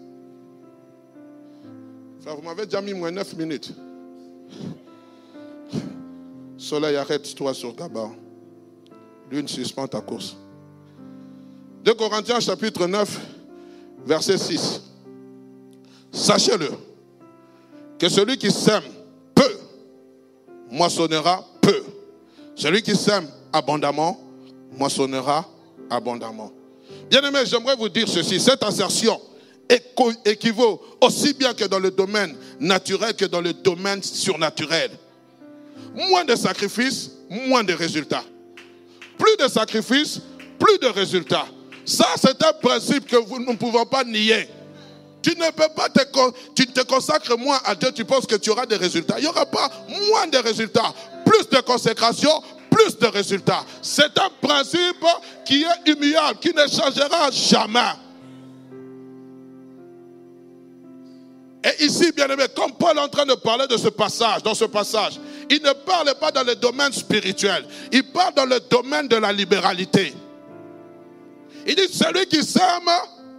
[2.26, 3.74] vous m'avez déjà mis moins 9 minutes.
[6.58, 8.12] Soleil, arrête-toi sur Gabon.
[9.32, 10.36] Lune, suspend ta course.
[11.84, 13.20] De Corinthiens chapitre 9
[14.06, 14.82] verset 6.
[16.12, 16.70] Sachez-le,
[17.98, 18.84] que celui qui sème
[19.36, 19.60] peu,
[20.70, 21.84] moissonnera peu.
[22.60, 24.20] Celui qui sème abondamment,
[24.74, 25.48] moissonnera
[25.90, 26.52] abondamment.
[27.10, 28.38] Bien-aimés, j'aimerais vous dire ceci.
[28.38, 29.20] Cette assertion
[30.26, 34.92] équivaut aussi bien que dans le domaine naturel que dans le domaine surnaturel.
[35.96, 38.26] Moins de sacrifices, moins de résultats.
[39.18, 40.20] Plus de sacrifices,
[40.60, 41.48] plus de résultats.
[41.86, 44.50] Ça, c'est un principe que nous ne pouvons pas nier.
[45.22, 46.02] Tu ne peux pas te,
[46.56, 49.16] tu te consacres moins à Dieu, tu penses que tu auras des résultats.
[49.18, 49.70] Il n'y aura pas
[50.10, 50.94] moins de résultats.
[51.48, 52.30] De consécration,
[52.70, 53.64] plus de résultats.
[53.82, 55.06] C'est un principe
[55.46, 57.80] qui est immuable, qui ne changera jamais.
[61.64, 64.54] Et ici, bien aimé, comme Paul est en train de parler de ce passage, dans
[64.54, 65.20] ce passage,
[65.50, 69.34] il ne parle pas dans le domaine spirituel, il parle dans le domaine de la
[69.34, 70.14] libéralité.
[71.66, 72.90] Il dit, celui qui s'aime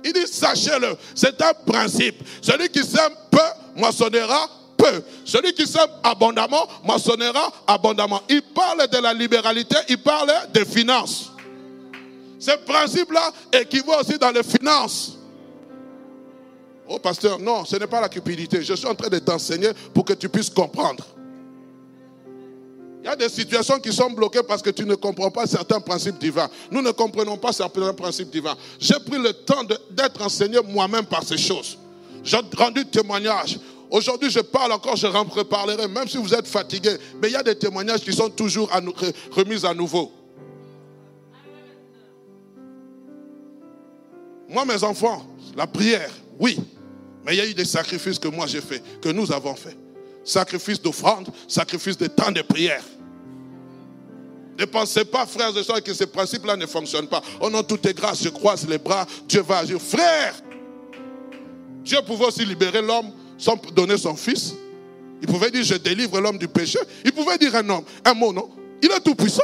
[0.05, 2.23] il dit, sachez-le, c'est un principe.
[2.41, 3.39] Celui qui sème peu,
[3.77, 4.49] moissonnera
[5.25, 8.23] Celui qui sème abondamment, moissonnera abondamment.
[8.29, 11.31] Il parle de la libéralité, il parle des finances.
[12.39, 15.17] Ce principe-là équivaut aussi dans les finances.
[16.89, 18.63] Oh pasteur, non, ce n'est pas la cupidité.
[18.63, 21.05] Je suis en train de t'enseigner pour que tu puisses comprendre.
[23.03, 25.81] Il y a des situations qui sont bloquées parce que tu ne comprends pas certains
[25.81, 26.51] principes divins.
[26.71, 28.57] Nous ne comprenons pas certains principes divins.
[28.79, 31.79] J'ai pris le temps d'être enseigné moi-même par ces choses.
[32.23, 33.59] J'ai rendu témoignage.
[33.91, 36.97] Aujourd'hui, je parle encore, je reparlerai, même si vous êtes fatigué.
[37.21, 38.71] Mais il y a des témoignages qui sont toujours
[39.33, 40.13] remis à nouveau.
[44.49, 45.27] Moi, mes enfants,
[45.57, 46.59] la prière, oui.
[47.25, 49.77] Mais il y a eu des sacrifices que moi j'ai fait, que nous avons fait.
[50.25, 52.85] Sacrifice d'offrande, sacrifice de temps de prière.
[54.59, 57.23] Ne pensez pas, frères et sœurs, que ces principes-là ne fonctionnent pas.
[57.41, 59.81] Oh non, tout est grâce, je croise les bras, Dieu va agir.
[59.81, 60.35] Frère,
[61.83, 64.55] Dieu pouvait aussi libérer l'homme sans donner son fils.
[65.23, 66.79] Il pouvait dire, je délivre l'homme du péché.
[67.05, 68.51] Il pouvait dire un homme, un mot, non?
[68.83, 69.43] Il est tout puissant.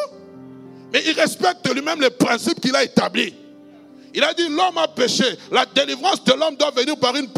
[0.92, 3.34] Mais il respecte lui-même les principes qu'il a établis.
[4.16, 5.24] Il a dit l'homme a péché.
[5.52, 7.28] La délivrance de l'homme doit venir par une,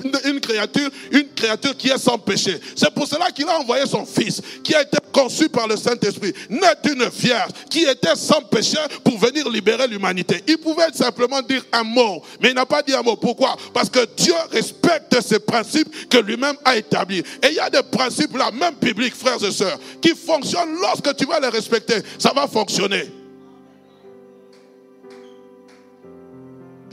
[0.41, 2.61] créature, une créature qui est sans péché.
[2.77, 6.33] C'est pour cela qu'il a envoyé son fils, qui a été conçu par le Saint-Esprit,
[6.49, 10.45] né d'une vierge, qui était sans péché pour venir libérer l'humanité.
[10.47, 13.17] Il pouvait simplement dire un mot, mais il n'a pas dit un mot.
[13.17, 13.57] Pourquoi?
[13.75, 17.25] Parce que Dieu respecte ces principes que lui-même a établis.
[17.43, 21.17] Et il y a des principes là, même publics, frères et sœurs, qui fonctionnent lorsque
[21.17, 21.97] tu vas les respecter.
[22.21, 23.18] Ça va fonctionner.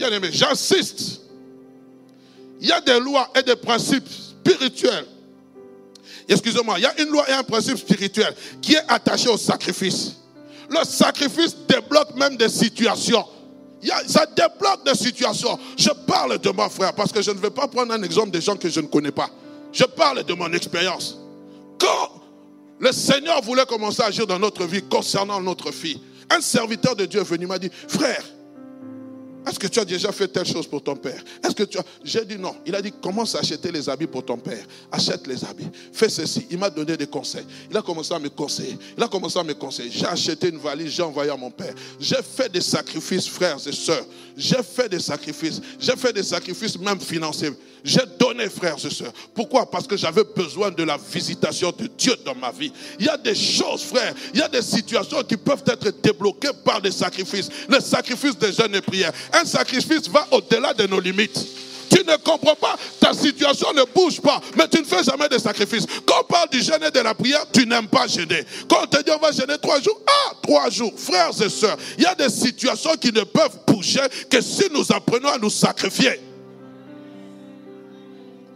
[0.08, 1.22] Bien aimé, j'insiste.
[2.62, 5.06] Il y a des lois et des principes spirituels.
[6.28, 10.18] Excusez-moi, il y a une loi et un principe spirituel qui est attaché au sacrifice.
[10.70, 13.26] Le sacrifice débloque même des situations.
[14.08, 15.58] ça débloque des situations.
[15.76, 18.42] Je parle de mon frère parce que je ne vais pas prendre un exemple des
[18.42, 19.30] gens que je ne connais pas.
[19.72, 21.18] Je parle de mon expérience.
[21.80, 22.22] Quand
[22.80, 26.00] le Seigneur voulait commencer à agir dans notre vie concernant notre fille,
[26.30, 28.24] un serviteur de Dieu est venu m'a dit, frère,
[29.48, 31.24] est-ce que tu as déjà fait telle chose pour ton père?
[31.44, 31.84] Est-ce que tu as...
[32.04, 32.56] J'ai dit non.
[32.66, 34.66] Il a dit, commence à acheter les habits pour ton père.
[34.92, 35.70] Achète les habits.
[35.94, 36.48] Fais ceci.
[36.50, 37.46] Il m'a donné des conseils.
[37.70, 38.78] Il a commencé à me conseiller.
[38.98, 39.92] Il a commencé à me conseiller.
[39.92, 41.74] J'ai acheté une valise, j'ai envoyé à mon père.
[42.00, 44.06] J'ai fait des sacrifices, frères et sœurs.
[44.36, 45.62] J'ai fait des sacrifices.
[45.80, 47.52] J'ai fait des sacrifices même financiers.
[47.84, 49.14] J'ai donné, frères et sœurs.
[49.34, 49.70] Pourquoi?
[49.70, 52.72] Parce que j'avais besoin de la visitation de Dieu dans ma vie.
[53.00, 54.14] Il y a des choses, frères.
[54.34, 57.50] Il y a des situations qui peuvent être débloquées par des sacrifices.
[57.70, 59.14] Le sacrifice des jeunes et prières.
[59.36, 61.46] Un sacrifice va au-delà de nos limites.
[61.90, 65.38] Tu ne comprends pas, ta situation ne bouge pas, mais tu ne fais jamais de
[65.38, 65.86] sacrifice.
[66.06, 68.44] Quand on parle du jeûne de la prière, tu n'aimes pas gêner.
[68.70, 71.78] Quand on te dit on va gêner trois jours, ah, trois jours, frères et sœurs,
[71.98, 75.50] il y a des situations qui ne peuvent bouger que si nous apprenons à nous
[75.50, 76.20] sacrifier.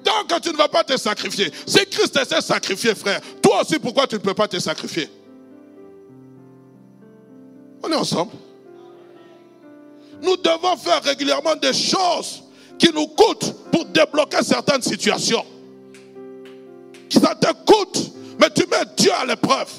[0.03, 3.80] Tant que tu ne vas pas te sacrifier, si Christ s'est sacrifié, frère, toi aussi,
[3.80, 5.09] pourquoi tu ne peux pas te sacrifier?
[7.84, 8.32] On est ensemble.
[10.22, 12.43] Nous devons faire régulièrement des choses
[12.78, 15.45] qui nous coûtent pour débloquer certaines situations.
[17.09, 19.70] Ça te coûte, mais tu mets Dieu à l'épreuve.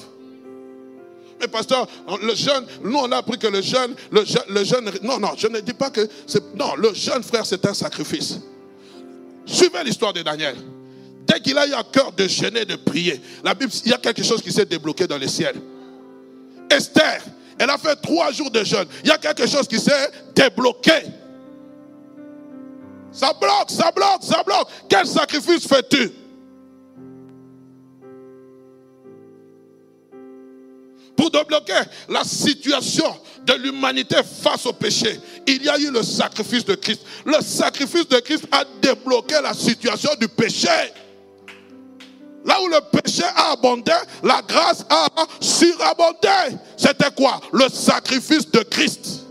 [1.39, 1.87] Mais pasteur,
[2.21, 5.31] le jeune, nous on a appris que le jeune, le jeune, le jeune, non, non,
[5.35, 8.39] je ne dis pas que c'est, non, le jeune frère c'est un sacrifice.
[9.45, 10.55] Suivez l'histoire de Daniel.
[11.25, 13.97] Dès qu'il a eu à cœur de gêner, de prier, la Bible, il y a
[13.97, 15.59] quelque chose qui s'est débloqué dans les ciels.
[16.69, 17.21] Esther,
[17.61, 18.87] elle a fait trois jours de jeûne.
[19.03, 21.03] Il y a quelque chose qui s'est débloqué.
[23.11, 24.67] Ça bloque, ça bloque, ça bloque.
[24.89, 26.11] Quel sacrifice fais-tu?
[31.15, 36.65] Pour débloquer la situation de l'humanité face au péché, il y a eu le sacrifice
[36.65, 37.01] de Christ.
[37.25, 40.67] Le sacrifice de Christ a débloqué la situation du péché.
[42.45, 43.91] Là où le péché a abondé,
[44.23, 45.07] la grâce a
[45.39, 46.57] surabondé.
[46.75, 47.39] C'était quoi?
[47.53, 49.21] Le sacrifice de Christ.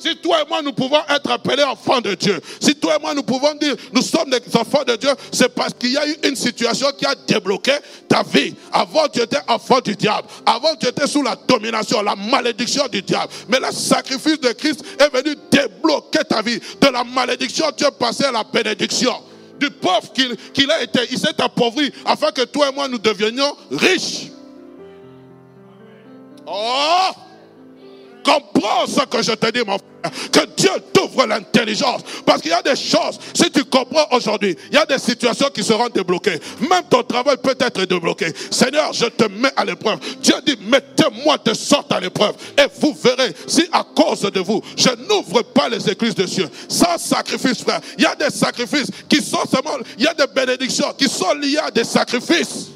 [0.00, 3.12] Si toi et moi nous pouvons être appelés enfants de Dieu, si toi et moi
[3.12, 6.16] nous pouvons dire nous sommes des enfants de Dieu, c'est parce qu'il y a eu
[6.24, 7.72] une situation qui a débloqué
[8.08, 8.54] ta vie.
[8.72, 13.02] Avant tu étais enfant du diable, avant tu étais sous la domination, la malédiction du
[13.02, 13.30] diable.
[13.48, 16.58] Mais le sacrifice de Christ est venu débloquer ta vie.
[16.80, 19.12] De la malédiction, tu es passé à la bénédiction
[19.60, 21.00] du pauvre qu'il a été.
[21.10, 24.28] Il s'est appauvri afin que toi et moi nous devenions riches.
[26.46, 27.10] Oh!
[28.24, 30.12] Comprends ce que je te dis, mon frère.
[30.32, 32.02] Que Dieu t'ouvre l'intelligence.
[32.24, 35.48] Parce qu'il y a des choses, si tu comprends aujourd'hui, il y a des situations
[35.52, 36.40] qui seront débloquées.
[36.60, 38.32] Même ton travail peut être débloqué.
[38.50, 39.98] Seigneur, je te mets à l'épreuve.
[40.20, 42.34] Dieu dit, mettez-moi de sorte à l'épreuve.
[42.56, 46.48] Et vous verrez si à cause de vous, je n'ouvre pas les églises de cieux.
[46.68, 47.80] Sans sacrifice, frère.
[47.98, 51.34] Il y a des sacrifices qui sont seulement, il y a des bénédictions qui sont
[51.34, 52.70] liées à des sacrifices.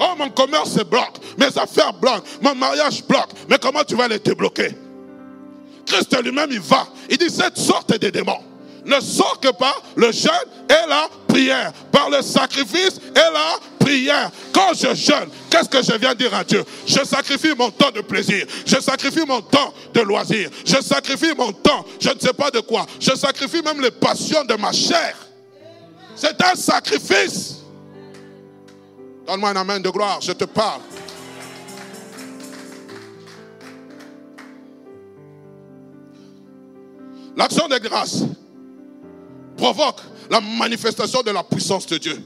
[0.00, 3.30] Oh, mon commerce se bloque, mes affaires bloquent, mon mariage bloque.
[3.48, 4.74] Mais comment tu vas les débloquer?
[5.84, 6.86] Christ lui-même, il va.
[7.10, 8.40] Il dit cette sorte de démons.
[8.86, 10.30] ne sont que par le jeûne
[10.70, 11.72] et la prière.
[11.92, 14.30] Par le sacrifice et la prière.
[14.52, 16.64] Quand je jeûne, qu'est-ce que je viens dire à Dieu?
[16.86, 18.46] Je sacrifie mon temps de plaisir.
[18.64, 20.48] Je sacrifie mon temps de loisir.
[20.64, 22.86] Je sacrifie mon temps, je ne sais pas de quoi.
[22.98, 25.14] Je sacrifie même les passions de ma chair.
[26.16, 27.59] C'est un sacrifice.
[29.30, 30.80] Donne-moi un amen de gloire, je te parle.
[37.36, 38.24] L'action de grâce
[39.56, 42.20] provoque la manifestation de la puissance de Dieu.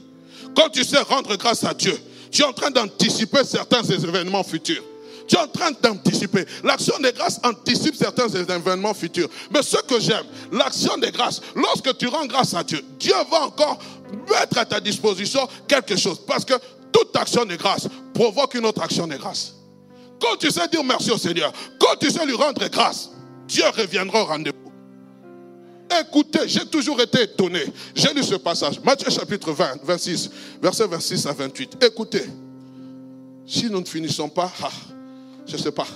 [0.55, 1.95] Quand tu sais rendre grâce à Dieu,
[2.31, 4.83] tu es en train d'anticiper certains événements futurs.
[5.27, 6.45] Tu es en train d'anticiper.
[6.63, 9.29] L'action de grâce anticipe certains événements futurs.
[9.51, 13.43] Mais ce que j'aime, l'action de grâce, lorsque tu rends grâce à Dieu, Dieu va
[13.43, 13.79] encore
[14.29, 16.19] mettre à ta disposition quelque chose.
[16.27, 16.53] Parce que
[16.95, 19.53] toute action de grâce provoque une autre action de grâce.
[20.21, 23.09] Quand tu sais dire merci au Seigneur, quand tu sais lui rendre grâce,
[23.45, 24.71] Dieu reviendra au rendez-vous.
[25.99, 27.65] Écoutez, j'ai toujours été étonné.
[27.93, 30.31] J'ai lu ce passage, Matthieu chapitre 20, 26,
[30.61, 31.83] verset 26 à 28.
[31.83, 32.23] Écoutez,
[33.45, 34.71] si nous ne finissons pas, ah,
[35.45, 35.87] je ne sais pas.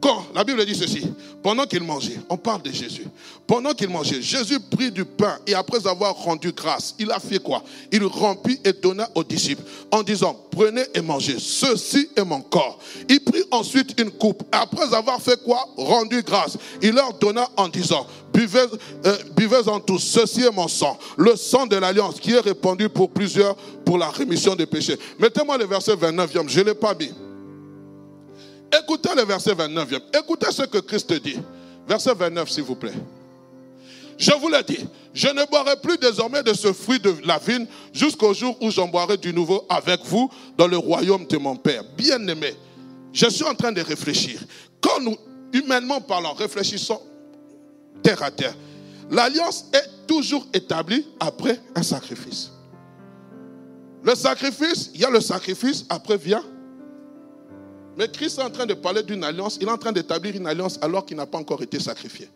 [0.00, 1.02] Quand la Bible dit ceci,
[1.42, 3.06] pendant qu'il mangeait, on parle de Jésus.
[3.46, 7.38] Pendant qu'il mangeait, Jésus prit du pain et après avoir rendu grâce, il a fait
[7.38, 7.62] quoi?
[7.90, 12.78] Il remplit et donna aux disciples en disant, prenez et mangez, ceci est mon corps.
[13.08, 14.42] Il prit ensuite une coupe.
[14.52, 15.66] Après avoir fait quoi?
[15.76, 16.58] Rendu grâce.
[16.82, 18.66] Il leur donna en disant, buvez,
[19.06, 23.10] euh, en tous, ceci est mon sang, le sang de l'alliance qui est répandu pour
[23.10, 24.98] plusieurs pour la rémission des péchés.
[25.18, 27.12] Mettez-moi le verset 29, je ne l'ai pas mis.
[28.72, 29.88] Écoutez le verset 29.
[30.18, 31.38] Écoutez ce que Christ dit.
[31.86, 32.92] Verset 29, s'il vous plaît.
[34.18, 37.66] Je vous l'ai dit, je ne boirai plus désormais de ce fruit de la vigne
[37.92, 41.82] jusqu'au jour où j'en boirai du nouveau avec vous dans le royaume de mon Père.
[41.96, 42.54] Bien aimé,
[43.12, 44.40] je suis en train de réfléchir.
[44.80, 45.16] Quand nous,
[45.52, 47.00] humainement parlant, réfléchissons
[48.02, 48.54] terre à terre,
[49.10, 52.52] l'alliance est toujours établie après un sacrifice.
[54.02, 56.42] Le sacrifice, il y a le sacrifice, après vient
[57.96, 60.46] mais Christ est en train de parler d'une alliance, il est en train d'établir une
[60.46, 62.28] alliance alors qu'il n'a pas encore été sacrifié.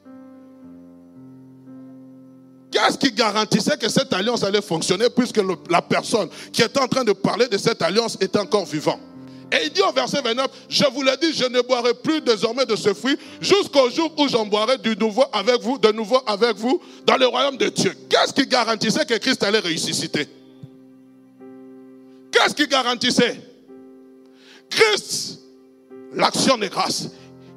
[2.70, 7.04] Qu'est-ce qui garantissait que cette alliance allait fonctionner puisque la personne qui était en train
[7.04, 8.98] de parler de cette alliance était encore vivant
[9.50, 12.64] Et il dit au verset 29, je vous l'ai dit, je ne boirai plus désormais
[12.64, 16.56] de ce fruit jusqu'au jour où j'en boirai du nouveau avec vous, de nouveau avec
[16.56, 17.92] vous dans le royaume de Dieu.
[18.08, 20.28] Qu'est-ce qui garantissait que Christ allait ressusciter?
[22.30, 23.40] Qu'est-ce qui garantissait?
[24.70, 25.40] Christ
[26.14, 27.08] l'action de grâce.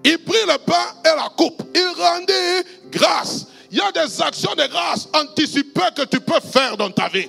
[0.04, 1.64] Il prit le pain et la coupe.
[1.74, 3.48] Il rendit grâce.
[3.72, 7.28] Il y a des actions de grâce anticipées que tu peux faire dans ta vie.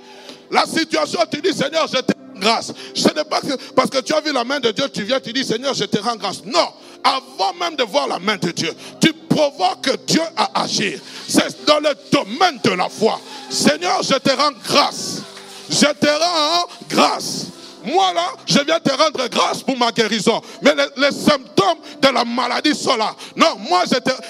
[0.50, 2.72] La situation, tu dis, Seigneur, je te rends grâce.
[2.94, 3.40] Ce n'est pas
[3.74, 5.84] parce que tu as vu la main de Dieu, tu viens, tu dis, Seigneur, je
[5.84, 6.44] te rends grâce.
[6.44, 6.68] Non.
[7.02, 10.98] Avant même de voir la main de Dieu, tu provoques Dieu à agir.
[11.28, 13.20] C'est dans le domaine de la foi.
[13.50, 15.22] Seigneur, je te rends grâce.
[15.70, 17.46] Je te rends grâce.
[17.84, 20.40] Moi là, je viens te rendre grâce pour ma guérison.
[20.62, 23.14] Mais les, symptômes de la maladie sont là.
[23.36, 23.84] Non, moi,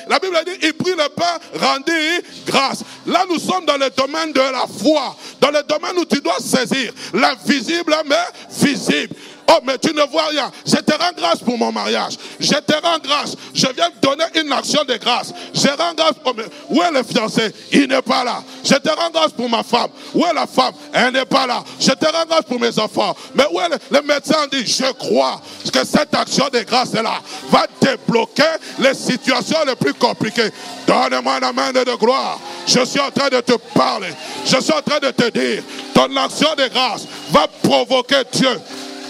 [0.09, 2.83] la Bible dit, il prit le pain, rendit grâce.
[3.07, 5.17] Là, nous sommes dans le domaine de la foi.
[5.41, 8.17] Dans le domaine où tu dois saisir l'invisible mais
[8.51, 9.15] visible.
[9.47, 10.51] Oh, mais tu ne vois rien.
[10.67, 12.15] Je te rends grâce pour mon mariage.
[12.41, 13.37] Je te rends grâce.
[13.53, 15.33] Je viens te donner une action de grâce.
[15.53, 16.45] Je rends grâce pour mes...
[16.71, 17.53] Où est le fiancé?
[17.73, 18.43] Il n'est pas là.
[18.65, 19.91] Je te rends grâce pour ma femme.
[20.15, 20.73] Où est la femme?
[20.93, 21.63] Elle n'est pas là.
[21.79, 23.15] Je te rends grâce pour mes enfants.
[23.35, 25.41] Mais où est le, le médecin dit, je crois
[25.73, 27.21] que cette action de grâce là
[27.51, 28.43] va débloquer
[28.79, 30.51] les situations les plus compliquées.
[30.87, 32.39] Donne-moi la main de gloire.
[32.67, 34.09] Je suis en train de te parler.
[34.47, 38.61] Je suis en train de te dire, ton action de grâce va provoquer Dieu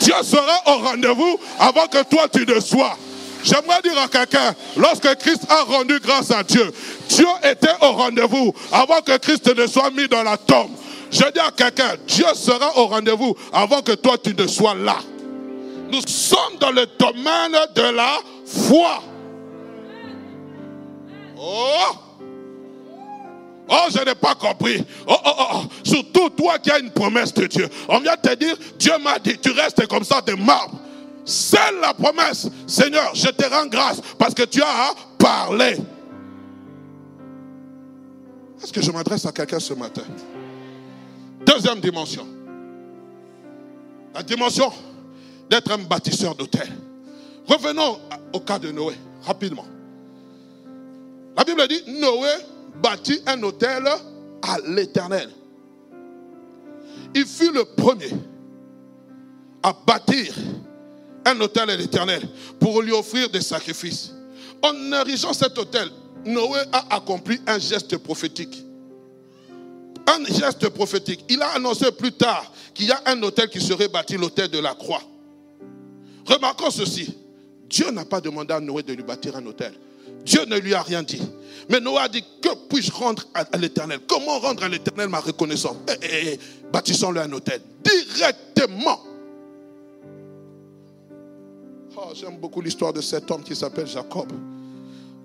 [0.00, 2.96] Dieu sera au rendez-vous avant que toi tu ne sois.
[3.42, 6.72] J'aimerais dire à quelqu'un, lorsque Christ a rendu grâce à Dieu,
[7.08, 10.70] Dieu était au rendez-vous avant que Christ ne soit mis dans la tombe.
[11.10, 14.96] Je dis à quelqu'un, Dieu sera au rendez-vous avant que toi tu ne sois là.
[15.90, 19.02] Nous sommes dans le domaine de la foi.
[21.38, 21.94] Oh!
[23.68, 24.84] Oh, je n'ai pas compris.
[25.06, 25.62] Oh, oh, oh, oh.
[25.82, 27.68] Surtout toi qui as une promesse de Dieu.
[27.88, 30.78] On vient te dire, Dieu m'a dit, tu restes comme ça de marbre.
[31.24, 32.48] C'est la promesse.
[32.66, 35.78] Seigneur, je te rends grâce parce que tu as parlé.
[38.62, 40.02] Est-ce que je m'adresse à quelqu'un ce matin?
[41.46, 42.26] Deuxième dimension.
[44.14, 44.70] La dimension
[45.48, 46.68] d'être un bâtisseur d'hôtel.
[47.46, 47.98] Revenons
[48.32, 49.66] au cas de Noé, rapidement.
[51.36, 52.30] La Bible dit, Noé
[52.82, 53.86] bâtit un hôtel
[54.42, 55.30] à l'éternel.
[57.14, 58.10] Il fut le premier
[59.62, 60.34] à bâtir
[61.24, 62.22] un hôtel à l'éternel
[62.60, 64.12] pour lui offrir des sacrifices.
[64.62, 65.88] En érigeant cet hôtel,
[66.24, 68.62] Noé a accompli un geste prophétique.
[70.06, 71.24] un geste prophétique.
[71.28, 74.58] Il a annoncé plus tard qu'il y a un hôtel qui serait bâti, l'hôtel de
[74.58, 75.02] la croix.
[76.26, 77.14] Remarquons ceci.
[77.68, 79.72] Dieu n'a pas demandé à Noé de lui bâtir un hôtel.
[80.24, 81.22] Dieu ne lui a rien dit.
[81.68, 84.00] Mais Noé a dit, que puis-je rendre à, l'éternel?
[84.06, 85.76] Comment rendre à l'éternel ma reconnaissance?
[85.88, 86.38] Eh, eh, eh,
[86.72, 87.60] Bâtissons-le un hôtel.
[87.82, 89.00] Directement.
[91.96, 94.32] Oh, J'aime beaucoup l'histoire de cet homme qui s'appelle Jacob.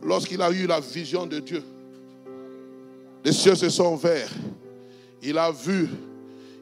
[0.04, 1.64] Lorsqu'il a eu la vision de Dieu,
[3.26, 4.32] les cieux se sont ouverts.
[5.22, 5.90] Il a vu,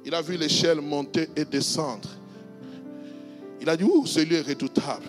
[0.05, 2.09] il a vu l'échelle monter et descendre.
[3.61, 5.05] Il a dit, ouh, ce lieu est redoutable.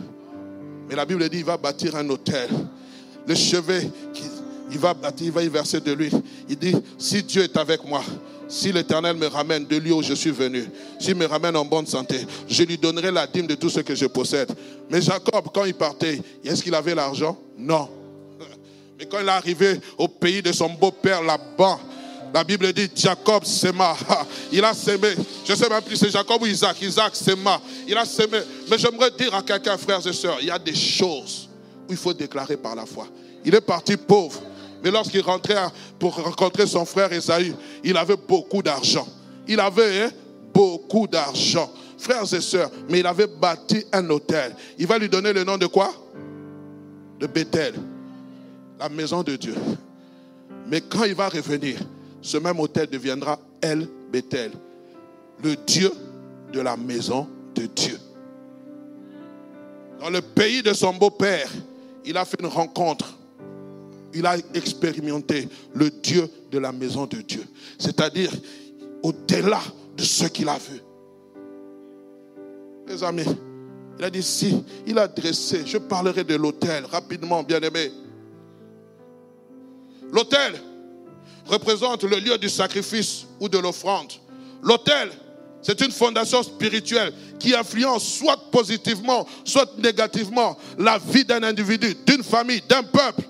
[0.88, 2.48] Mais la Bible dit, il va bâtir un hôtel.
[3.26, 3.90] Le chevet,
[4.70, 6.22] il va il va y verser de l'huile.
[6.48, 8.02] Il dit, si Dieu est avec moi,
[8.48, 10.64] si l'Éternel me ramène de lieu où je suis venu,
[10.98, 13.94] s'il me ramène en bonne santé, je lui donnerai la dîme de tout ce que
[13.94, 14.50] je possède.
[14.90, 17.38] Mais Jacob, quand il partait, est-ce qu'il avait l'argent?
[17.58, 17.88] Non.
[18.98, 21.78] Mais quand il est arrivé au pays de son beau-père là-bas,
[22.32, 23.96] la Bible dit Jacob sema.
[24.52, 25.08] Il a semé.
[25.46, 26.76] Je ne sais même plus c'est Jacob ou Isaac.
[26.82, 27.58] Isaac sema.
[27.86, 28.38] Il a semé.
[28.70, 31.47] Mais j'aimerais dire à quelqu'un, frères et sœurs, il y a des choses
[31.89, 33.07] il faut déclarer par la foi.
[33.45, 34.41] Il est parti pauvre.
[34.82, 35.57] Mais lorsqu'il rentrait
[35.99, 39.07] pour rencontrer son frère Esaü, il avait beaucoup d'argent.
[39.47, 40.11] Il avait hein,
[40.55, 41.70] beaucoup d'argent.
[41.97, 44.55] Frères et sœurs, mais il avait bâti un hôtel.
[44.78, 45.93] Il va lui donner le nom de quoi?
[47.18, 47.74] De Bethel
[48.78, 49.55] la maison de Dieu.
[50.68, 51.78] Mais quand il va revenir,
[52.22, 54.53] ce même hôtel deviendra El Bethel,
[55.43, 55.91] le Dieu
[56.53, 57.99] de la maison de Dieu.
[60.01, 61.51] Dans le pays de son beau-père,
[62.09, 63.16] il a fait une rencontre.
[64.14, 67.44] Il a expérimenté le Dieu de la maison de Dieu.
[67.78, 68.32] C'est-à-dire
[69.02, 69.61] au-delà
[69.94, 70.80] de ce qu'il a vu.
[72.88, 73.24] Les amis,
[73.98, 77.92] il a dit si, il a dressé, je parlerai de l'hôtel rapidement, bien aimé.
[80.11, 80.54] L'autel
[81.44, 84.12] représente le lieu du sacrifice ou de l'offrande.
[84.62, 85.11] L'autel,
[85.61, 92.22] c'est une fondation spirituelle qui influence soit positivement, soit négativement la vie d'un individu, d'une
[92.22, 93.22] famille, d'un peuple.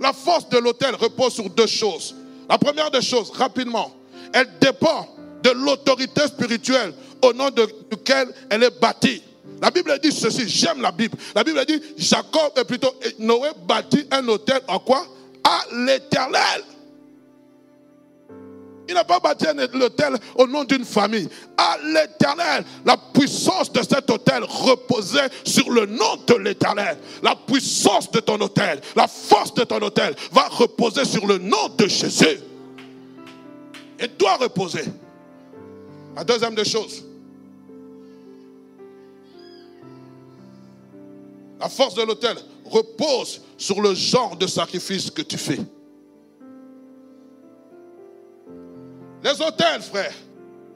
[0.00, 2.14] La force de l'autel repose sur deux choses.
[2.48, 3.92] La première des choses, rapidement,
[4.32, 5.08] elle dépend
[5.42, 9.22] de l'autorité spirituelle au nom de laquelle elle est bâtie.
[9.60, 11.16] La Bible dit ceci, j'aime la Bible.
[11.34, 15.06] La Bible dit, Jacob est plutôt, Noé bâtit un hôtel en quoi?
[15.44, 16.64] À l'éternel.
[18.88, 21.28] Il n'a pas bâti l'hôtel au nom d'une famille.
[21.56, 22.64] À l'éternel.
[22.84, 26.98] La puissance de cet hôtel reposait sur le nom de l'éternel.
[27.22, 31.68] La puissance de ton hôtel, la force de ton hôtel va reposer sur le nom
[31.76, 32.40] de Jésus.
[34.00, 34.84] Et doit reposer.
[36.16, 37.04] La deuxième des choses.
[41.60, 45.60] La force de l'hôtel repose sur le genre de sacrifice que tu fais.
[49.22, 50.14] Les hôtels, frère,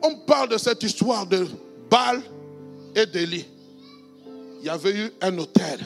[0.03, 1.47] on parle de cette histoire de
[1.91, 2.23] Baal
[2.95, 3.47] et d'Élie.
[4.61, 5.81] Il y avait eu un hôtel.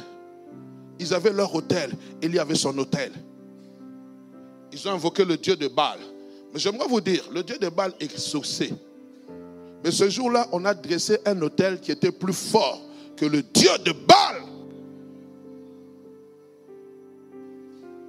[0.98, 1.92] Ils avaient leur hôtel.
[2.20, 3.12] Élie avait son hôtel.
[4.72, 5.98] Ils ont invoqué le Dieu de Baal.
[6.52, 8.72] Mais j'aimerais vous dire, le Dieu de Baal est exaucé.
[9.82, 12.82] Mais ce jour-là, on a dressé un hôtel qui était plus fort
[13.16, 14.42] que le Dieu de Baal.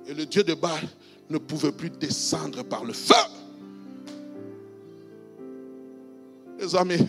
[0.07, 0.83] Et le Dieu de Baal
[1.29, 3.15] ne pouvait plus descendre par le feu.
[6.62, 6.99] Les amis,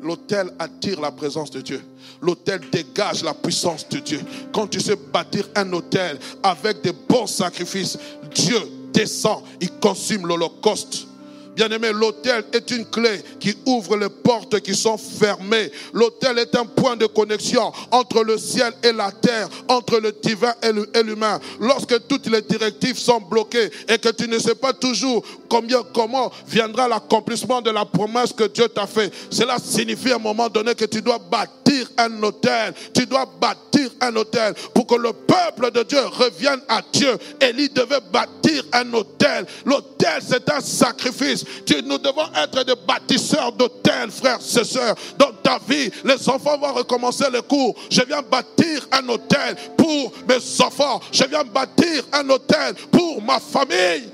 [0.00, 1.82] l'autel attire la présence de Dieu.
[2.20, 4.20] L'autel dégage la puissance de Dieu.
[4.52, 7.98] Quand tu sais bâtir un autel avec des bons sacrifices,
[8.32, 8.60] Dieu
[8.92, 11.08] descend, il consume l'holocauste.
[11.54, 15.70] Bien-aimé, l'autel est une clé qui ouvre les portes qui sont fermées.
[15.92, 20.54] L'autel est un point de connexion entre le ciel et la terre, entre le divin
[20.62, 21.38] et l'humain.
[21.60, 26.32] Lorsque toutes les directives sont bloquées et que tu ne sais pas toujours combien, comment
[26.46, 30.74] viendra l'accomplissement de la promesse que Dieu t'a fait, cela signifie à un moment donné
[30.74, 32.72] que tu dois bâtir un autel.
[32.94, 37.12] Tu dois bâtir un autel pour que le peuple de Dieu revienne à Dieu.
[37.40, 38.41] Élie devait bâtir
[38.72, 39.46] un autel.
[39.64, 41.44] L'autel, c'est un sacrifice
[41.80, 44.94] nous devons être des bâtisseurs d'hôtels, frères et sœurs.
[45.18, 47.74] Dans ta vie, les enfants vont recommencer les cours.
[47.90, 51.00] Je viens bâtir un hôtel pour mes enfants.
[51.10, 54.10] Je viens bâtir un hôtel pour ma famille.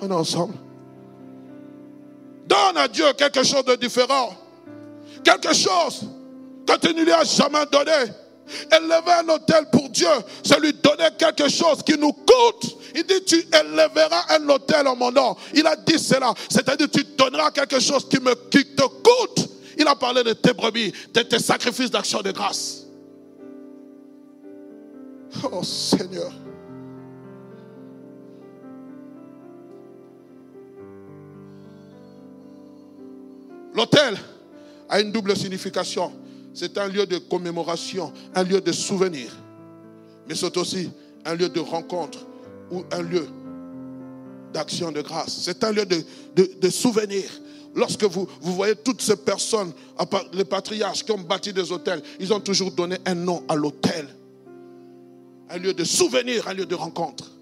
[0.00, 0.54] On est ensemble.
[2.46, 4.34] Donne à Dieu quelque chose de différent.
[5.24, 6.06] Quelque chose
[6.66, 8.12] que tu ne lui as jamais donné.
[8.70, 10.08] Élever un hôtel pour Dieu,
[10.44, 12.76] c'est lui donner quelque chose qui nous coûte.
[12.94, 15.36] Il dit, tu élèveras un hôtel en mon nom.
[15.52, 16.32] Il a dit cela.
[16.48, 19.48] C'est-à-dire, tu donneras quelque chose qui, me, qui te coûte.
[19.78, 22.86] Il a parlé de tes brebis, de tes sacrifices d'action de grâce.
[25.52, 26.32] Oh Seigneur.
[33.74, 34.16] L'autel
[34.88, 36.12] a une double signification.
[36.56, 39.30] C'est un lieu de commémoration, un lieu de souvenir.
[40.26, 40.88] Mais c'est aussi
[41.26, 42.26] un lieu de rencontre
[42.70, 43.28] ou un lieu
[44.54, 45.36] d'action de grâce.
[45.42, 47.24] C'est un lieu de, souvenir.
[47.74, 49.70] Lorsque vous voyez toutes ces personnes,
[50.32, 54.08] les patriarches qui ont bâti des hôtels, ils ont toujours donné un nom à l'hôtel.
[55.50, 57.32] Un lieu de souvenir, un lieu de rencontre.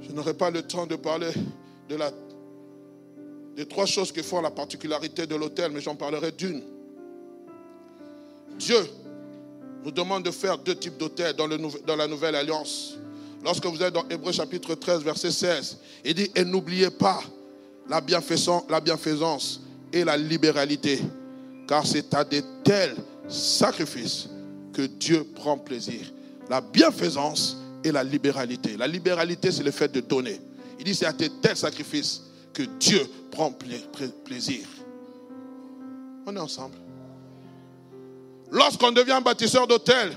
[0.00, 1.30] Je n'aurai pas le temps de parler
[1.90, 2.10] de la,
[3.56, 6.62] des trois choses qui font la particularité de l'hôtel, mais j'en parlerai d'une.
[8.58, 8.78] Dieu
[9.84, 12.94] nous demande de faire deux types d'hôtels dans, dans la nouvelle alliance.
[13.44, 17.20] Lorsque vous êtes dans Hébreu chapitre 13, verset 16, il dit, et n'oubliez pas
[17.88, 19.60] la bienfaisance, la bienfaisance
[19.92, 21.00] et la libéralité,
[21.66, 22.94] car c'est à de tels
[23.28, 24.28] sacrifices
[24.72, 26.00] que Dieu prend plaisir.
[26.48, 28.76] La bienfaisance et la libéralité.
[28.76, 30.40] La libéralité, c'est le fait de donner.
[30.78, 32.22] Il dit, c'est à de tels sacrifices
[32.52, 33.52] que Dieu prend
[34.24, 34.66] plaisir.
[36.26, 36.76] On est ensemble.
[38.50, 40.12] Lorsqu'on devient bâtisseur d'hôtel,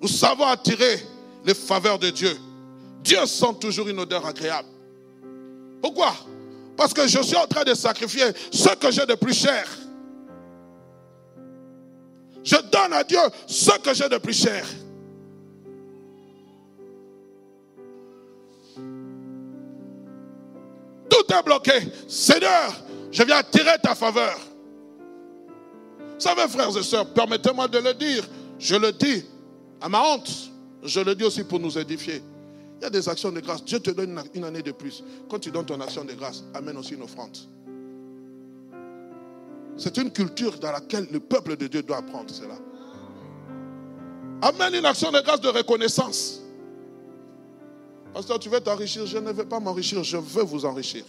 [0.00, 0.98] nous savons attirer
[1.44, 2.36] les faveurs de Dieu.
[3.04, 4.68] Dieu sent toujours une odeur agréable.
[5.80, 6.14] Pourquoi?
[6.76, 9.68] Parce que je suis en train de sacrifier ce que j'ai de plus cher.
[12.42, 14.64] Je donne à Dieu ce que j'ai de plus cher.
[21.40, 21.72] Bloqué.
[22.08, 22.74] Seigneur,
[23.10, 24.36] je viens attirer ta faveur.
[25.98, 28.24] Vous savez, frères et sœurs, permettez-moi de le dire.
[28.58, 29.24] Je le dis
[29.80, 30.30] à ma honte.
[30.82, 32.22] Je le dis aussi pour nous édifier.
[32.80, 33.64] Il y a des actions de grâce.
[33.64, 35.02] Dieu te donne une année de plus.
[35.30, 37.36] Quand tu donnes ton action de grâce, amène aussi une offrande.
[39.76, 42.58] C'est une culture dans laquelle le peuple de Dieu doit apprendre cela.
[44.42, 46.40] Amène une action de grâce de reconnaissance.
[48.12, 49.06] Pasteur, tu veux t'enrichir?
[49.06, 51.04] Je ne veux pas m'enrichir, je veux vous enrichir.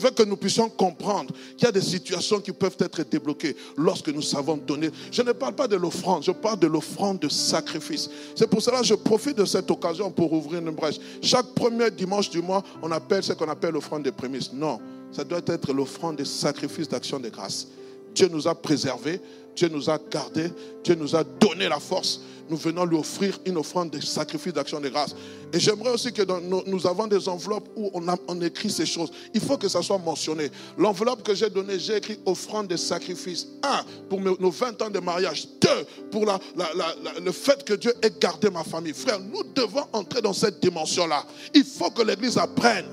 [0.00, 4.08] Veux que nous puissions comprendre qu'il y a des situations qui peuvent être débloquées lorsque
[4.08, 4.90] nous savons donner.
[5.12, 8.08] Je ne parle pas de l'offrande, je parle de l'offrande de sacrifice.
[8.34, 10.96] C'est pour cela que je profite de cette occasion pour ouvrir une brèche.
[11.22, 14.52] Chaque premier dimanche du mois, on appelle ce qu'on appelle l'offrande des prémices.
[14.52, 14.80] Non,
[15.12, 17.66] ça doit être l'offrande des sacrifices d'action de grâce.
[18.14, 19.20] Dieu nous a préservés,
[19.56, 20.50] Dieu nous a gardés,
[20.84, 22.20] Dieu nous a donné la force.
[22.48, 25.14] Nous venons lui offrir une offrande de sacrifice d'action de grâce.
[25.52, 26.22] Et j'aimerais aussi que
[26.68, 29.12] nous avons des enveloppes où on, écrit ces choses.
[29.32, 30.50] Il faut que ça soit mentionné.
[30.76, 33.46] L'enveloppe que j'ai donnée, j'ai écrit offrande de sacrifice.
[33.62, 35.46] Un, pour nos 20 ans de mariage.
[35.60, 38.94] Deux, pour le fait que Dieu ait gardé ma famille.
[38.94, 41.24] Frère, nous devons entrer dans cette dimension-là.
[41.54, 42.86] Il faut que l'Église apprenne.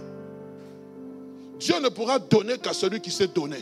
[1.60, 3.58] Dieu ne pourra donner qu'à celui qui s'est donné.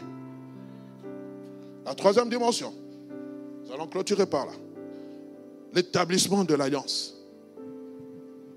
[1.86, 2.73] La troisième dimension,
[3.63, 4.53] nous allons clôturer par là.
[5.73, 7.15] L'établissement de l'alliance.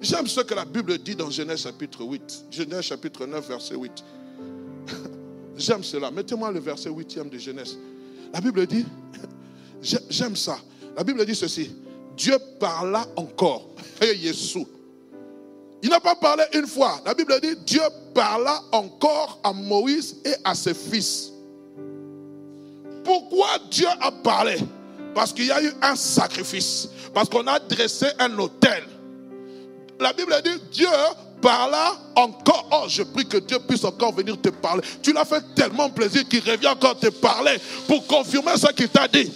[0.00, 2.44] J'aime ce que la Bible dit dans Genèse chapitre 8.
[2.50, 3.92] Genèse chapitre 9, verset 8.
[5.56, 6.10] J'aime cela.
[6.10, 7.76] Mettez-moi le verset 8 de Genèse.
[8.32, 8.86] La Bible dit,
[10.10, 10.58] j'aime ça.
[10.96, 11.72] La Bible dit ceci.
[12.16, 13.68] Dieu parla encore.
[14.00, 14.66] Et Jésus.
[15.82, 17.00] Il n'a pas parlé une fois.
[17.04, 17.82] La Bible dit, Dieu
[18.14, 21.32] parla encore à Moïse et à ses fils.
[23.28, 24.56] Pourquoi Dieu a parlé?
[25.14, 26.88] Parce qu'il y a eu un sacrifice.
[27.12, 28.84] Parce qu'on a dressé un hôtel.
[30.00, 30.88] La Bible dit Dieu
[31.40, 32.68] parla encore.
[32.72, 34.82] Oh, je prie que Dieu puisse encore venir te parler.
[35.02, 37.56] Tu l'as fait tellement plaisir qu'il revient encore te parler
[37.86, 39.30] pour confirmer ce qu'il t'a dit.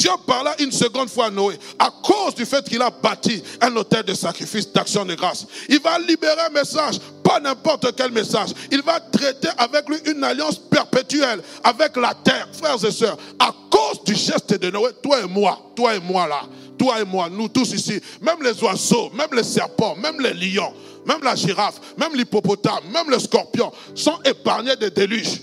[0.00, 3.76] Dieu parla une seconde fois à Noé à cause du fait qu'il a bâti un
[3.76, 5.46] hôtel de sacrifice, d'action de grâce.
[5.68, 8.48] Il va libérer un message, pas n'importe quel message.
[8.72, 13.18] Il va traiter avec lui une alliance perpétuelle avec la terre, frères et sœurs.
[13.38, 16.44] À cause du geste de Noé, toi et moi, toi et moi là,
[16.78, 20.72] toi et moi, nous tous ici, même les oiseaux, même les serpents, même les lions,
[21.04, 25.42] même la girafe, même l'hippopotame, même le scorpion sont épargnés des déluges.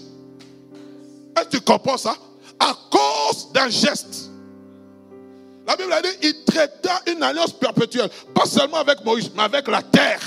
[1.38, 2.16] Est-ce que tu comprends ça?
[2.60, 4.26] À cause d'un geste.
[5.68, 9.68] La Bible a dit, il traita une alliance perpétuelle, pas seulement avec Moïse, mais avec
[9.68, 10.22] la terre.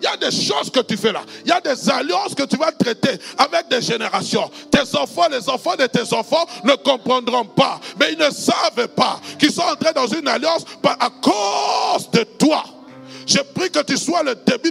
[0.00, 1.22] Il y a des choses que tu fais là.
[1.44, 4.48] Il y a des alliances que tu vas traiter avec des générations.
[4.70, 7.80] Tes enfants, les enfants de tes enfants ne comprendront pas.
[7.98, 12.62] Mais ils ne savent pas qu'ils sont entrés dans une alliance à cause de toi.
[13.26, 14.70] Je prie que tu sois le début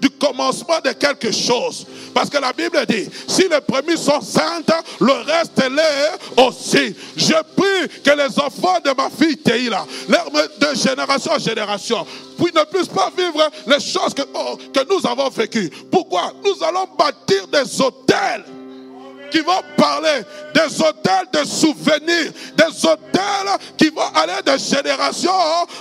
[0.00, 1.86] du commencement de quelque chose.
[2.12, 6.96] Parce que la Bible dit, si les premiers sont saintes, le reste l'est aussi.
[7.16, 12.04] Je prie que les enfants de ma fille Teila, de génération en génération,
[12.36, 15.70] puis ne puissent pas vivre les choses que, oh, que nous avons vécues.
[15.90, 16.32] Pourquoi?
[16.44, 18.44] Nous allons bâtir des hôtels.
[19.30, 20.20] qui vont parler
[20.54, 25.32] des hôtels de souvenirs, des hôtels qui vont aller de génération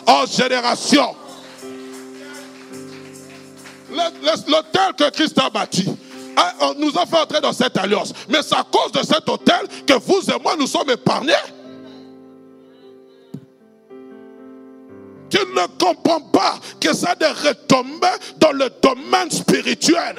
[0.08, 1.14] en génération.
[3.92, 5.86] L'hôtel que Christ a bâti
[6.78, 8.14] nous a fait entrer dans cette alliance.
[8.30, 11.34] Mais c'est à cause de cet hôtel que vous et moi nous sommes épargnés.
[15.30, 17.32] Tu ne comprends pas que ça a des
[18.40, 20.18] dans le domaine spirituel.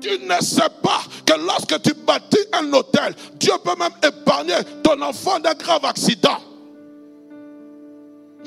[0.00, 5.00] Tu ne sais pas que lorsque tu bâtis un hôtel, Dieu peut même épargner ton
[5.00, 6.38] enfant d'un grave accident.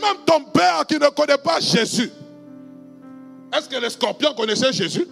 [0.05, 2.11] Même ton père qui ne connaît pas Jésus.
[3.55, 5.07] Est-ce que les scorpions connaissaient Jésus?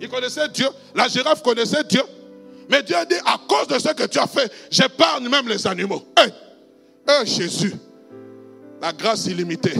[0.00, 0.68] Ils connaissaient Dieu.
[0.94, 2.02] La girafe connaissait Dieu.
[2.68, 6.02] Mais Dieu dit, à cause de ce que tu as fait, j'épargne même les animaux.
[6.16, 7.74] Hey, Jésus,
[8.82, 9.74] la grâce illimitée.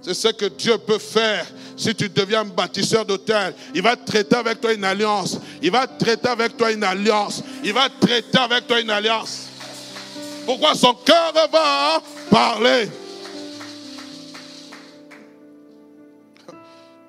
[0.00, 1.46] C'est ce que Dieu peut faire
[1.76, 3.54] si tu deviens bâtisseur d'hôtel.
[3.74, 5.38] Il va traiter avec toi une alliance.
[5.60, 7.42] Il va traiter avec toi une alliance.
[7.62, 9.48] Il va traiter avec toi une alliance.
[10.46, 12.88] Pourquoi son cœur va parler?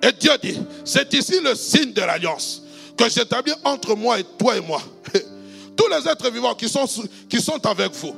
[0.02, 2.62] Et Dieu dit, c'est ici le signe de l'alliance
[2.96, 4.82] que j'établis entre moi et toi et moi.
[5.76, 8.14] Tous les êtres vivants qui sont, avec vous.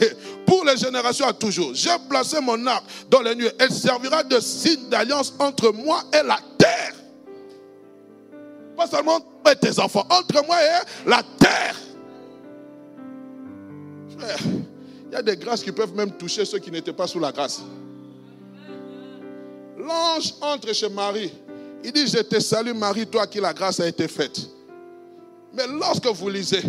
[0.46, 1.74] Pour les générations à toujours.
[1.74, 3.52] J'ai placé mon arc dans les nuées.
[3.58, 6.94] Elle servira de signe d'alliance entre moi et la terre.
[8.76, 9.20] Pas seulement
[9.60, 11.76] tes enfants, entre moi et la terre.
[15.06, 17.32] Il y a des grâces qui peuvent même toucher ceux qui n'étaient pas sous la
[17.32, 17.62] grâce.
[19.78, 21.32] L'ange entre chez Marie.
[21.84, 24.40] Il dit, je te salue Marie, toi qui la grâce a été faite.
[25.52, 26.62] Mais lorsque vous lisez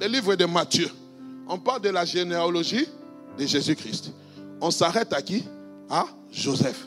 [0.00, 0.88] le livre de Matthieu,
[1.48, 2.86] on parle de la généalogie
[3.38, 4.12] de Jésus-Christ.
[4.60, 5.44] On s'arrête à qui?
[5.88, 6.86] À Joseph.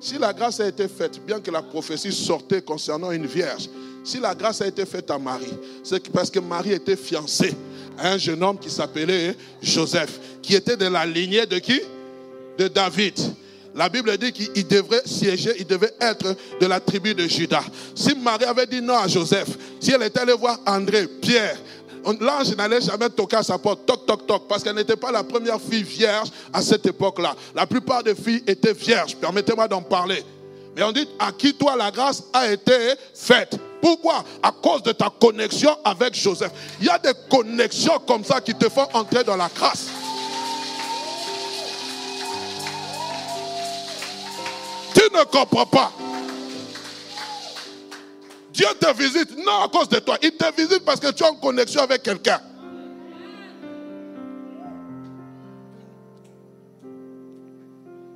[0.00, 3.68] Si la grâce a été faite, bien que la prophétie sortait concernant une vierge,
[4.04, 5.52] si la grâce a été faite à Marie,
[5.82, 7.54] c'est parce que Marie était fiancée
[8.00, 11.80] un jeune homme qui s'appelait Joseph, qui était de la lignée de qui?
[12.58, 13.14] De David.
[13.74, 17.62] La Bible dit qu'il devrait siéger, il devait être de la tribu de Judas.
[17.94, 21.56] Si Marie avait dit non à Joseph, si elle était allée voir André, Pierre,
[22.20, 25.22] l'ange n'allait jamais toquer à sa porte, toc, toc, toc, parce qu'elle n'était pas la
[25.22, 27.36] première fille vierge à cette époque-là.
[27.54, 30.24] La plupart des filles étaient vierges, permettez-moi d'en parler.
[30.78, 33.58] Mais on dit à qui toi la grâce a été faite?
[33.82, 34.24] Pourquoi?
[34.40, 36.52] À cause de ta connexion avec Joseph.
[36.80, 39.88] Il y a des connexions comme ça qui te font entrer dans la grâce.
[45.12, 45.92] ne comprends pas.
[48.52, 50.16] Dieu te visite, non à cause de toi.
[50.22, 52.40] Il te visite parce que tu as une connexion avec quelqu'un.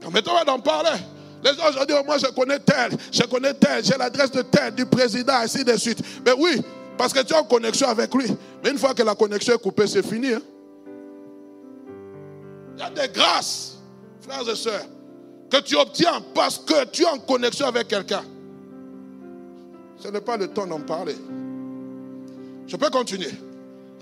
[0.00, 0.98] Permettez-moi d'en parler.
[1.44, 4.86] Les gens aujourd'hui, moi je connais tel, je connais tel, j'ai l'adresse de tel, du
[4.86, 5.98] président, ainsi de suite.
[6.24, 6.60] Mais oui,
[6.96, 8.26] parce que tu as une connexion avec lui.
[8.62, 10.32] Mais une fois que la connexion est coupée, c'est fini.
[10.32, 10.42] Hein.
[12.76, 13.78] Il y a des grâces,
[14.20, 14.86] frères et sœurs
[15.50, 18.22] que tu obtiens parce que tu es en connexion avec quelqu'un.
[19.98, 21.14] Ce n'est pas le temps d'en parler.
[22.66, 23.30] Je peux continuer.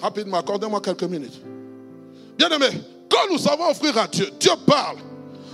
[0.01, 1.43] Rapidement, accordez-moi quelques minutes.
[2.38, 2.68] Bien aimé,
[3.11, 4.99] quand nous savons offrir à Dieu, Dieu parle.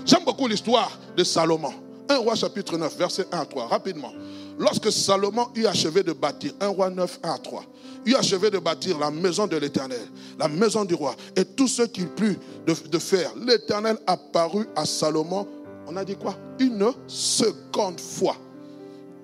[0.06, 1.72] J'aime beaucoup l'histoire de Salomon.
[2.08, 3.66] 1 roi chapitre 9, verset 1 à 3.
[3.66, 4.12] Rapidement.
[4.58, 7.64] Lorsque Salomon eut achevé de bâtir, 1 roi 9, 1 à 3,
[8.06, 10.00] eut achevé de bâtir la maison de l'Éternel,
[10.38, 14.86] la maison du roi, et tout ce qu'il plut de, de faire, l'Éternel apparut à
[14.86, 15.46] Salomon
[15.86, 16.34] on a dit quoi?
[16.58, 18.36] Une seconde fois.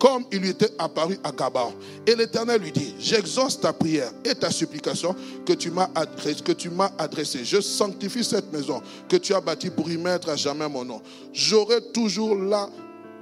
[0.03, 1.71] Comme il lui était apparu à Gabar.
[2.05, 5.15] Et l'Éternel lui dit, j'exauce ta prière et ta supplication
[5.47, 7.45] que tu m'as adressée.
[7.45, 11.01] Je sanctifie cette maison que tu as bâtie pour y mettre à jamais mon nom.
[11.33, 12.69] J'aurai toujours là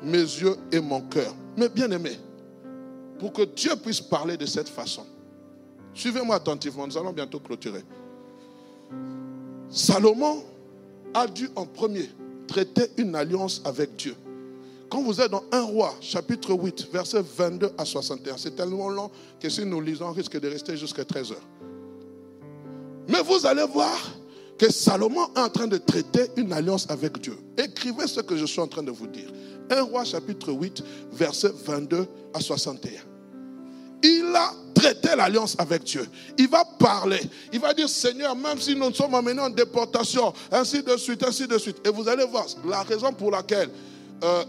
[0.02, 1.34] mes yeux et mon cœur.
[1.54, 2.18] Mais bien aimé,
[3.18, 5.04] pour que Dieu puisse parler de cette façon,
[5.92, 7.84] suivez-moi attentivement, nous allons bientôt clôturer.
[9.68, 10.44] Salomon
[11.12, 12.08] a dû en premier
[12.48, 14.16] traiter une alliance avec Dieu.
[14.90, 19.08] Quand vous êtes dans 1 roi, chapitre 8, verset 22 à 61, c'est tellement long
[19.40, 21.48] que si nous lisons, on risque de rester jusqu'à 13 heures.
[23.08, 23.96] Mais vous allez voir
[24.58, 27.38] que Salomon est en train de traiter une alliance avec Dieu.
[27.56, 29.30] Écrivez ce que je suis en train de vous dire.
[29.70, 30.82] 1 roi, chapitre 8,
[31.12, 32.90] verset 22 à 61.
[34.02, 36.04] Il a traité l'alliance avec Dieu.
[36.36, 37.20] Il va parler.
[37.52, 41.46] Il va dire, Seigneur, même si nous sommes amenés en déportation, ainsi de suite, ainsi
[41.46, 41.76] de suite.
[41.86, 43.70] Et vous allez voir la raison pour laquelle
[44.24, 44.44] euh,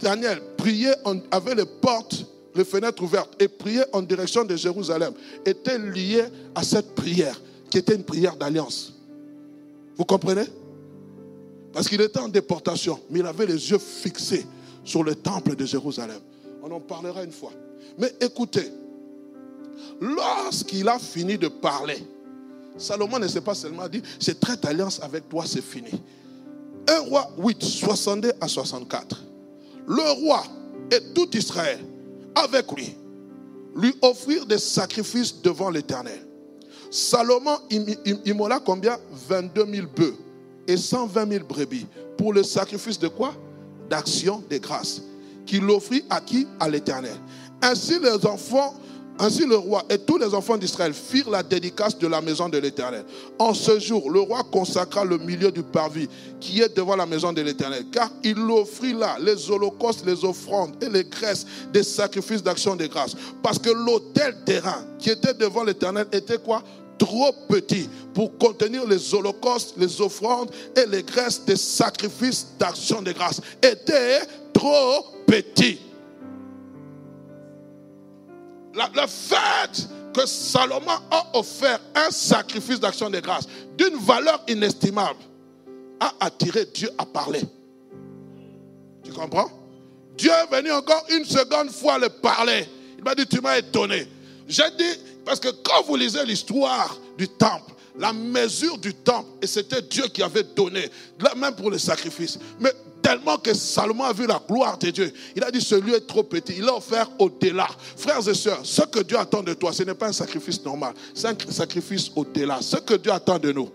[0.00, 0.94] Daniel priait,
[1.30, 5.14] avait les portes, les fenêtres ouvertes et priait en direction de Jérusalem,
[5.46, 7.40] était lié à cette prière,
[7.70, 8.94] qui était une prière d'alliance.
[9.96, 10.44] Vous comprenez?
[11.72, 14.44] Parce qu'il était en déportation, mais il avait les yeux fixés
[14.84, 16.20] sur le temple de Jérusalem.
[16.62, 17.52] On en parlera une fois.
[17.98, 18.70] Mais écoutez,
[20.00, 21.98] lorsqu'il a fini de parler,
[22.76, 25.90] Salomon ne s'est pas seulement dit, c'est traite alliance avec toi, c'est fini.
[26.88, 29.22] 1 roi 8, 62 à 64.
[29.86, 30.42] Le roi
[30.90, 31.80] et tout Israël,
[32.34, 32.94] avec lui,
[33.74, 36.26] lui offrirent des sacrifices devant l'Éternel.
[36.90, 37.56] Salomon
[38.24, 38.98] immola combien?
[39.28, 40.16] 22 000 bœufs
[40.66, 41.86] et 120 000 brebis
[42.18, 43.34] pour le sacrifice de quoi?
[43.88, 45.02] D'action des grâces.
[45.46, 46.46] Qu'il offrit à qui?
[46.60, 47.16] À l'Éternel.
[47.62, 48.74] Ainsi les enfants
[49.18, 52.58] ainsi le roi et tous les enfants d'Israël firent la dédicace de la maison de
[52.58, 53.04] l'Éternel.
[53.38, 56.08] En ce jour, le roi consacra le milieu du parvis
[56.40, 60.72] qui est devant la maison de l'Éternel, car il offrit là les holocaustes, les offrandes
[60.82, 63.14] et les graisses des sacrifices d'action de grâce.
[63.42, 66.62] Parce que l'autel terrain qui était devant l'Éternel était quoi?
[66.98, 73.12] Trop petit pour contenir les holocaustes, les offrandes et les graisses des sacrifices d'action de
[73.12, 73.40] grâce.
[73.62, 74.20] Était
[74.52, 75.80] trop petit
[78.74, 83.46] le fait que Salomon a offert un sacrifice d'action de grâce
[83.76, 85.20] d'une valeur inestimable
[86.00, 87.42] a attiré Dieu à parler.
[89.04, 89.50] Tu comprends?
[90.16, 92.68] Dieu est venu encore une seconde fois le parler.
[92.98, 94.06] Il m'a dit, tu m'as étonné.
[94.48, 99.46] J'ai dit, parce que quand vous lisez l'histoire du temple, la mesure du temple, et
[99.46, 100.90] c'était Dieu qui avait donné,
[101.36, 102.38] même pour le sacrifice.
[103.02, 105.12] Tellement que Salomon a vu la gloire de Dieu.
[105.34, 106.54] Il a dit, ce lieu est trop petit.
[106.58, 107.66] Il a offert au-delà.
[107.96, 110.94] Frères et sœurs, ce que Dieu attend de toi, ce n'est pas un sacrifice normal.
[111.14, 112.62] C'est un sacrifice au-delà.
[112.62, 113.68] Ce que Dieu attend de nous.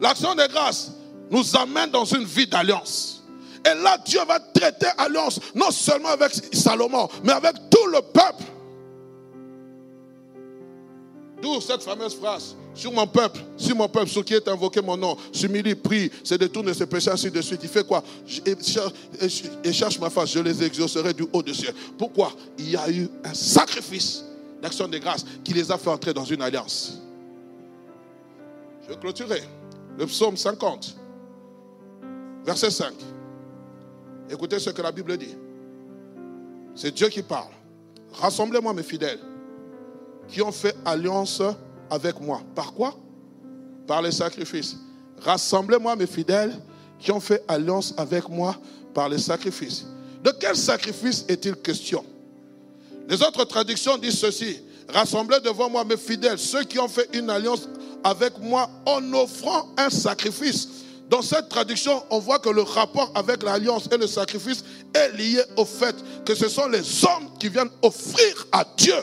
[0.00, 0.92] L'action de grâce
[1.30, 3.22] nous amène dans une vie d'alliance.
[3.64, 8.42] Et là, Dieu va traiter alliance, non seulement avec Salomon, mais avec tout le peuple.
[11.42, 14.96] D'où cette fameuse phrase sur mon peuple, sur mon peuple, sur qui est invoqué mon
[14.96, 17.60] nom, s'humilie, prie, se détourne ses péchés, ainsi de suite.
[17.64, 18.02] Il fait quoi?
[19.64, 21.74] Et cherche ma face, je les exaucerai du haut de ciel.
[21.98, 22.32] Pourquoi?
[22.58, 24.24] Il y a eu un sacrifice
[24.62, 27.02] d'action de grâce qui les a fait entrer dans une alliance.
[28.84, 29.42] Je vais clôturer.
[29.98, 30.96] Le psaume 50,
[32.46, 32.94] verset 5.
[34.30, 35.36] Écoutez ce que la Bible dit.
[36.76, 37.50] C'est Dieu qui parle.
[38.12, 39.18] Rassemblez-moi mes fidèles
[40.32, 41.42] qui ont fait alliance
[41.90, 42.40] avec moi.
[42.54, 42.94] Par quoi?
[43.86, 44.76] Par les sacrifices.
[45.20, 46.58] Rassemblez-moi mes fidèles
[46.98, 48.56] qui ont fait alliance avec moi
[48.94, 49.84] par les sacrifices.
[50.24, 52.04] De quel sacrifice est-il question?
[53.08, 54.60] Les autres traductions disent ceci.
[54.88, 57.68] Rassemblez devant moi mes fidèles, ceux qui ont fait une alliance
[58.02, 60.68] avec moi en offrant un sacrifice.
[61.10, 64.64] Dans cette traduction, on voit que le rapport avec l'alliance et le sacrifice
[64.94, 68.94] est lié au fait que ce sont les hommes qui viennent offrir à Dieu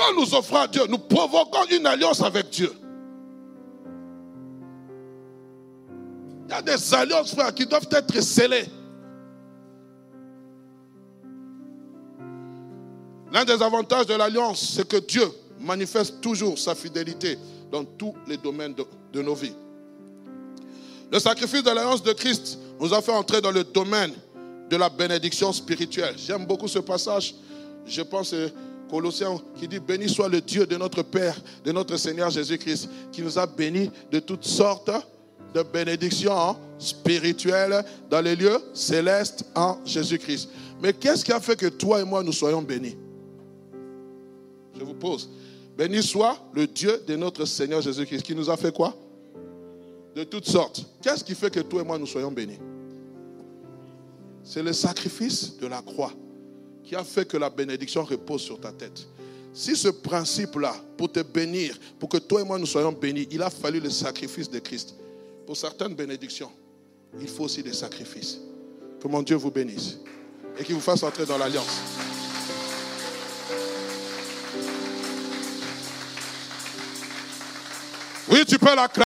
[0.00, 2.72] quand nous offrons à Dieu, nous provoquons une alliance avec Dieu.
[6.48, 8.66] Il y a des alliances, frères, qui doivent être scellées.
[13.30, 15.30] L'un des avantages de l'alliance, c'est que Dieu
[15.60, 17.38] manifeste toujours sa fidélité
[17.70, 19.54] dans tous les domaines de, de nos vies.
[21.12, 24.12] Le sacrifice de l'alliance de Christ nous a fait entrer dans le domaine
[24.70, 26.14] de la bénédiction spirituelle.
[26.16, 27.34] J'aime beaucoup ce passage.
[27.86, 28.34] Je pense
[28.90, 33.22] Colossiens qui dit Béni soit le Dieu de notre Père, de notre Seigneur Jésus-Christ, qui
[33.22, 34.90] nous a bénis de toutes sortes
[35.54, 40.48] de bénédictions spirituelles dans les lieux célestes en Jésus-Christ.
[40.82, 42.96] Mais qu'est-ce qui a fait que toi et moi nous soyons bénis?
[44.76, 45.30] Je vous pose.
[45.76, 48.96] Béni soit le Dieu de notre Seigneur Jésus-Christ, qui nous a fait quoi?
[50.14, 50.84] De toutes sortes.
[51.00, 52.58] Qu'est-ce qui fait que toi et moi nous soyons bénis?
[54.42, 56.12] C'est le sacrifice de la croix
[56.90, 59.06] qui a fait que la bénédiction repose sur ta tête.
[59.54, 63.40] Si ce principe-là, pour te bénir, pour que toi et moi nous soyons bénis, il
[63.42, 64.96] a fallu le sacrifice de Christ.
[65.46, 66.50] Pour certaines bénédictions,
[67.20, 68.40] il faut aussi des sacrifices.
[69.00, 69.98] Que mon Dieu vous bénisse
[70.58, 71.78] et qu'il vous fasse entrer dans l'alliance.
[78.28, 78.88] Oui, tu peux la